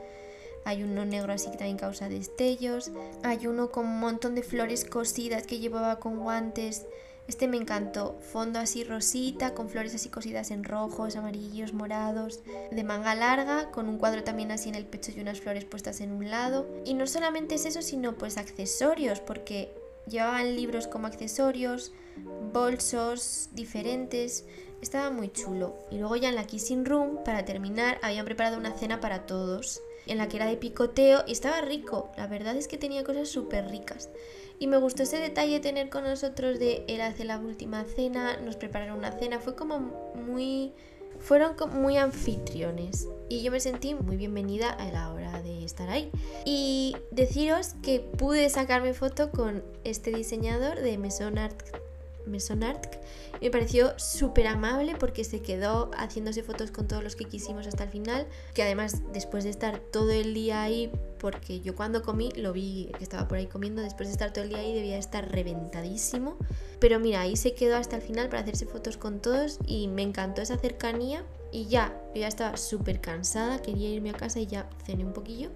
Hay 0.65 0.83
uno 0.83 1.05
negro 1.05 1.33
así 1.33 1.51
que 1.51 1.57
también 1.57 1.77
causa 1.77 2.09
destellos. 2.09 2.91
Hay 3.23 3.47
uno 3.47 3.71
con 3.71 3.87
un 3.87 4.01
montón 4.01 4.35
de 4.35 4.43
flores 4.43 4.85
cosidas 4.85 5.47
que 5.47 5.59
llevaba 5.59 6.01
con 6.01 6.19
guantes. 6.19 6.87
Este 7.27 7.49
me 7.49 7.57
encantó, 7.57 8.19
fondo 8.21 8.59
así 8.59 8.85
rosita, 8.85 9.55
con 9.55 9.71
flores 9.71 9.95
así 9.95 10.11
cosidas 10.11 10.51
en 10.51 10.63
rojos, 10.63 11.17
amarillos, 11.17 11.73
morados, 11.73 12.41
de 12.71 12.85
manga 12.85 13.15
larga, 13.15 13.71
con 13.71 13.89
un 13.89 13.97
cuadro 13.97 14.25
también 14.25 14.53
así 14.53 14.69
en 14.69 14.75
el 14.75 14.85
pecho 14.85 15.11
y 15.17 15.21
unas 15.21 15.41
flores 15.41 15.65
puestas 15.65 16.03
en 16.03 16.13
un 16.13 16.31
lado. 16.31 16.67
Y 16.85 16.93
no 16.93 17.07
solamente 17.07 17.55
es 17.55 17.65
eso, 17.65 17.81
sino 17.81 18.19
pues 18.19 18.37
accesorios, 18.37 19.21
porque 19.21 19.75
llevaban 20.07 20.55
libros 20.55 20.87
como 20.87 21.07
accesorios, 21.07 21.93
bolsos 22.53 23.49
diferentes, 23.53 24.45
estaba 24.83 25.11
muy 25.11 25.33
chulo. 25.33 25.79
Y 25.91 25.97
luego 25.99 26.17
ya 26.17 26.29
en 26.29 26.35
la 26.35 26.47
Kissing 26.47 26.85
Room, 26.85 27.25
para 27.25 27.47
terminar, 27.47 27.99
habían 28.03 28.27
preparado 28.27 28.59
una 28.59 28.77
cena 28.77 29.01
para 29.01 29.25
todos, 29.25 29.81
en 30.07 30.19
la 30.19 30.29
que 30.29 30.37
era 30.37 30.47
de 30.47 30.57
picoteo 30.57 31.25
y 31.27 31.33
estaba 31.33 31.61
rico, 31.61 32.13
la 32.17 32.27
verdad 32.27 32.57
es 32.57 32.69
que 32.69 32.79
tenía 32.79 33.05
cosas 33.05 33.29
súper 33.29 33.69
ricas. 33.69 34.11
Y 34.59 34.67
me 34.67 34.77
gustó 34.77 35.03
ese 35.03 35.19
detalle 35.19 35.61
tener 35.61 35.91
con 35.91 36.05
nosotros 36.05 36.59
de 36.59 36.85
era 36.89 37.07
hace 37.07 37.25
la 37.25 37.39
última 37.39 37.85
cena, 37.85 38.37
nos 38.39 38.57
prepararon 38.57 38.99
una 38.99 39.13
cena, 39.13 39.41
fue 39.41 39.57
como 39.57 39.81
muy 40.15 40.73
fueron 41.19 41.55
muy 41.81 41.97
anfitriones 41.97 43.09
y 43.29 43.43
yo 43.43 43.53
me 43.53 43.61
sentí 43.61 43.95
muy 43.95 44.17
bienvenida 44.17 44.71
a 44.71 44.91
la 44.91 45.13
hora 45.13 45.43
de 45.43 45.65
estar 45.65 45.89
ahí. 45.89 46.11
Y 46.45 46.97
deciros 47.11 47.75
que 47.83 48.01
pude 48.01 48.49
sacarme 48.51 48.95
foto 48.95 49.31
con 49.31 49.65
este 49.85 50.11
diseñador 50.11 50.81
de 50.81 50.99
Maison 50.99 51.39
Art 51.39 51.63
Mesonart. 52.27 52.97
Me 53.41 53.51
pareció 53.51 53.99
súper 53.99 54.47
amable 54.47 54.95
porque 54.99 55.25
se 55.25 55.43
quedó 55.43 55.91
haciéndose 55.97 56.43
fotos 56.43 56.71
con 56.71 56.87
todos 56.89 57.03
los 57.03 57.17
que 57.17 57.25
quisimos 57.25 57.67
hasta 57.67 57.85
el 57.85 57.91
final. 57.91 58.27
Que 58.55 58.63
además, 58.63 59.03
después 59.13 59.45
de 59.45 59.51
estar 59.51 59.79
todo 59.79 60.11
el 60.11 60.35
día 60.35 60.63
ahí, 60.63 60.91
porque 61.19 61.61
yo 61.61 61.75
cuando 61.75 62.03
comí 62.03 62.31
lo 62.37 62.53
vi 62.53 62.91
que 62.99 63.05
estaba 63.05 63.29
por 63.29 63.39
ahí 63.39 63.47
comiendo, 63.47 63.83
después 63.83 64.09
de 64.09 64.13
estar 64.13 64.33
todo 64.33 64.45
el 64.45 64.51
día 64.51 64.59
ahí 64.59 64.75
debía 64.75 64.99
estar 64.99 65.31
reventadísimo. 65.31 66.37
Pero 66.81 67.01
mira, 67.01 67.21
ahí 67.21 67.37
se 67.37 67.55
quedó 67.55 67.77
hasta 67.77 67.97
el 67.97 68.03
final 68.03 68.29
para 68.29 68.43
hacerse 68.43 68.67
fotos 68.67 68.97
con 68.97 69.21
todos 69.21 69.59
y 69.67 69.89
me 69.89 70.03
encantó 70.03 70.43
esa 70.43 70.59
cercanía. 70.59 71.25
Y 71.51 71.67
ya, 71.67 71.97
yo 72.15 72.21
ya 72.21 72.29
estaba 72.29 72.57
súper 72.57 73.01
cansada, 73.01 73.61
quería 73.61 73.89
irme 73.91 74.11
a 74.11 74.15
casa 74.15 74.41
y 74.41 74.47
ya 74.47 74.69
cené 74.85 75.05
un 75.05 75.13
poquillo 75.13 75.51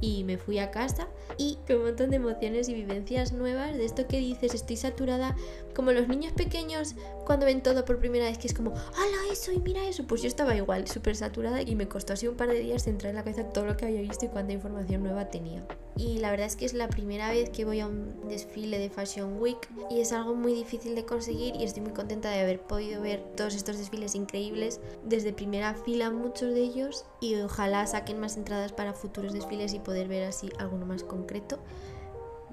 y 0.00 0.24
me 0.24 0.38
fui 0.38 0.58
a 0.58 0.70
casa 0.70 1.08
y 1.36 1.58
con 1.66 1.76
un 1.76 1.84
montón 1.84 2.10
de 2.10 2.16
emociones 2.16 2.68
y 2.68 2.74
vivencias 2.74 3.32
nuevas 3.32 3.76
de 3.76 3.84
esto 3.84 4.06
que 4.06 4.18
dices, 4.18 4.54
estoy 4.54 4.76
saturada, 4.76 5.36
como 5.74 5.92
los 5.92 6.08
niños 6.08 6.32
pequeños 6.32 6.94
cuando 7.26 7.46
ven 7.46 7.62
todo 7.62 7.84
por 7.84 7.98
primera 7.98 8.24
vez, 8.24 8.38
que 8.38 8.46
es 8.46 8.54
como, 8.54 8.70
¡hala 8.70 9.32
eso! 9.32 9.52
y 9.52 9.58
mira 9.58 9.86
eso, 9.86 10.04
pues 10.06 10.22
yo 10.22 10.28
estaba 10.28 10.56
igual, 10.56 10.88
súper 10.88 11.16
saturada 11.16 11.62
y 11.62 11.74
me 11.76 11.88
costó 11.88 12.14
así 12.14 12.26
un 12.26 12.36
par 12.36 12.48
de 12.48 12.60
días 12.60 12.84
centrar 12.84 13.10
en 13.10 13.16
la 13.16 13.24
cabeza 13.24 13.44
todo 13.44 13.66
lo 13.66 13.76
que 13.76 13.86
había 13.86 14.00
visto 14.00 14.24
y 14.24 14.28
cuánta 14.28 14.52
información 14.52 15.02
nueva 15.02 15.30
tenía. 15.30 15.64
Y 15.96 16.18
la 16.18 16.30
verdad 16.30 16.46
es 16.46 16.56
que 16.56 16.64
es 16.64 16.72
la 16.72 16.88
primera 16.88 17.30
vez 17.30 17.50
que 17.50 17.64
voy 17.64 17.80
a 17.80 17.86
un 17.86 18.28
desfile 18.28 18.78
de 18.78 18.88
Fashion 18.88 19.38
Week 19.40 19.58
y 19.90 20.00
es 20.00 20.12
algo 20.12 20.34
muy 20.34 20.54
difícil 20.54 20.94
de 20.94 21.04
conseguir 21.04 21.54
y 21.56 21.64
estoy 21.64 21.82
muy 21.82 21.92
contenta 21.92 22.30
de 22.30 22.40
haber 22.40 22.60
podido 22.60 23.02
ver 23.02 23.22
todos 23.36 23.54
estos 23.54 23.76
desfiles 23.76 24.14
increíbles 24.14 24.80
desde 25.04 25.32
primera 25.32 25.74
fila 25.74 25.99
muchos 26.08 26.54
de 26.54 26.62
ellos 26.62 27.04
y 27.20 27.34
ojalá 27.34 27.86
saquen 27.86 28.18
más 28.18 28.38
entradas 28.38 28.72
para 28.72 28.94
futuros 28.94 29.34
desfiles 29.34 29.74
y 29.74 29.78
poder 29.78 30.08
ver 30.08 30.24
así 30.24 30.48
alguno 30.58 30.86
más 30.86 31.02
concreto. 31.02 31.58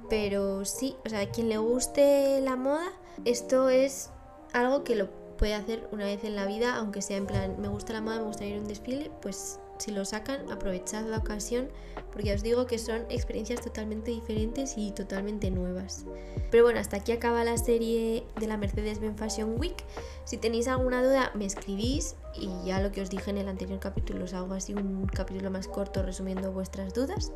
Pero 0.10 0.66
sí, 0.66 0.98
o 1.06 1.10
sea, 1.10 1.22
a 1.22 1.32
quien 1.32 1.48
le 1.48 1.58
guste 1.58 2.42
la 2.42 2.58
moda, 2.58 2.92
esto 3.24 3.70
es 3.70 4.10
algo 4.52 4.84
que 4.84 4.96
lo 4.96 5.10
puede 5.38 5.54
hacer 5.54 5.88
una 5.94 6.06
vez 6.06 6.24
en 6.26 6.36
la 6.36 6.46
vida, 6.46 6.76
aunque 6.76 7.02
sea 7.02 7.16
en 7.16 7.28
plan, 7.28 7.56
me 7.60 7.70
gusta 7.70 7.94
la 7.94 8.02
moda, 8.02 8.18
me 8.18 8.26
gusta 8.26 8.46
ir 8.46 8.58
a 8.58 8.60
un 8.60 8.68
desfile, 8.68 9.12
pues 9.22 9.60
si 9.78 9.92
lo 9.92 10.06
sacan, 10.06 10.52
aprovechad 10.52 11.06
la 11.06 11.18
ocasión, 11.18 11.70
porque 12.12 12.34
os 12.34 12.44
digo 12.44 12.66
que 12.66 12.78
son 12.78 13.06
experiencias 13.10 13.62
totalmente 13.62 14.12
diferentes 14.12 14.78
y 14.78 14.92
totalmente 14.92 15.52
nuevas. 15.52 16.06
Pero 16.52 16.64
bueno, 16.64 16.80
hasta 16.80 16.98
aquí 16.98 17.12
acaba 17.12 17.44
la 17.44 17.58
serie 17.58 18.26
de 18.40 18.48
la 18.48 18.58
Mercedes-Benz 18.58 19.18
Fashion 19.18 19.60
Week. 19.60 19.84
Si 20.26 20.38
tenéis 20.38 20.68
alguna 20.68 21.04
duda, 21.04 21.32
me 21.36 21.46
escribís 21.46 22.16
y 22.36 22.50
ya 22.66 22.82
lo 22.82 22.92
que 22.92 23.02
os 23.02 23.10
dije 23.10 23.30
en 23.30 23.38
el 23.38 23.48
anterior 23.48 23.80
capítulo, 23.80 24.26
os 24.26 24.34
hago 24.34 24.54
así 24.54 24.74
un 24.74 25.06
capítulo 25.08 25.52
más 25.52 25.68
corto 25.68 26.04
resumiendo 26.04 26.52
vuestras 26.52 26.94
dudas. 26.94 27.32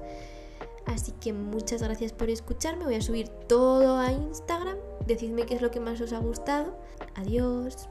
Así 0.86 1.12
que 1.14 1.34
muchas 1.34 1.82
gracias 1.84 2.12
por 2.12 2.30
escucharme. 2.30 2.86
Voy 2.86 2.96
a 2.96 3.02
subir 3.02 3.28
todo 3.48 3.98
a 3.98 4.12
Instagram. 4.12 4.78
Decidme 5.06 5.46
qué 5.46 5.56
es 5.56 5.62
lo 5.62 5.72
que 5.72 5.80
más 5.80 6.02
os 6.02 6.14
ha 6.14 6.20
gustado. 6.20 6.76
Adiós. 7.16 7.88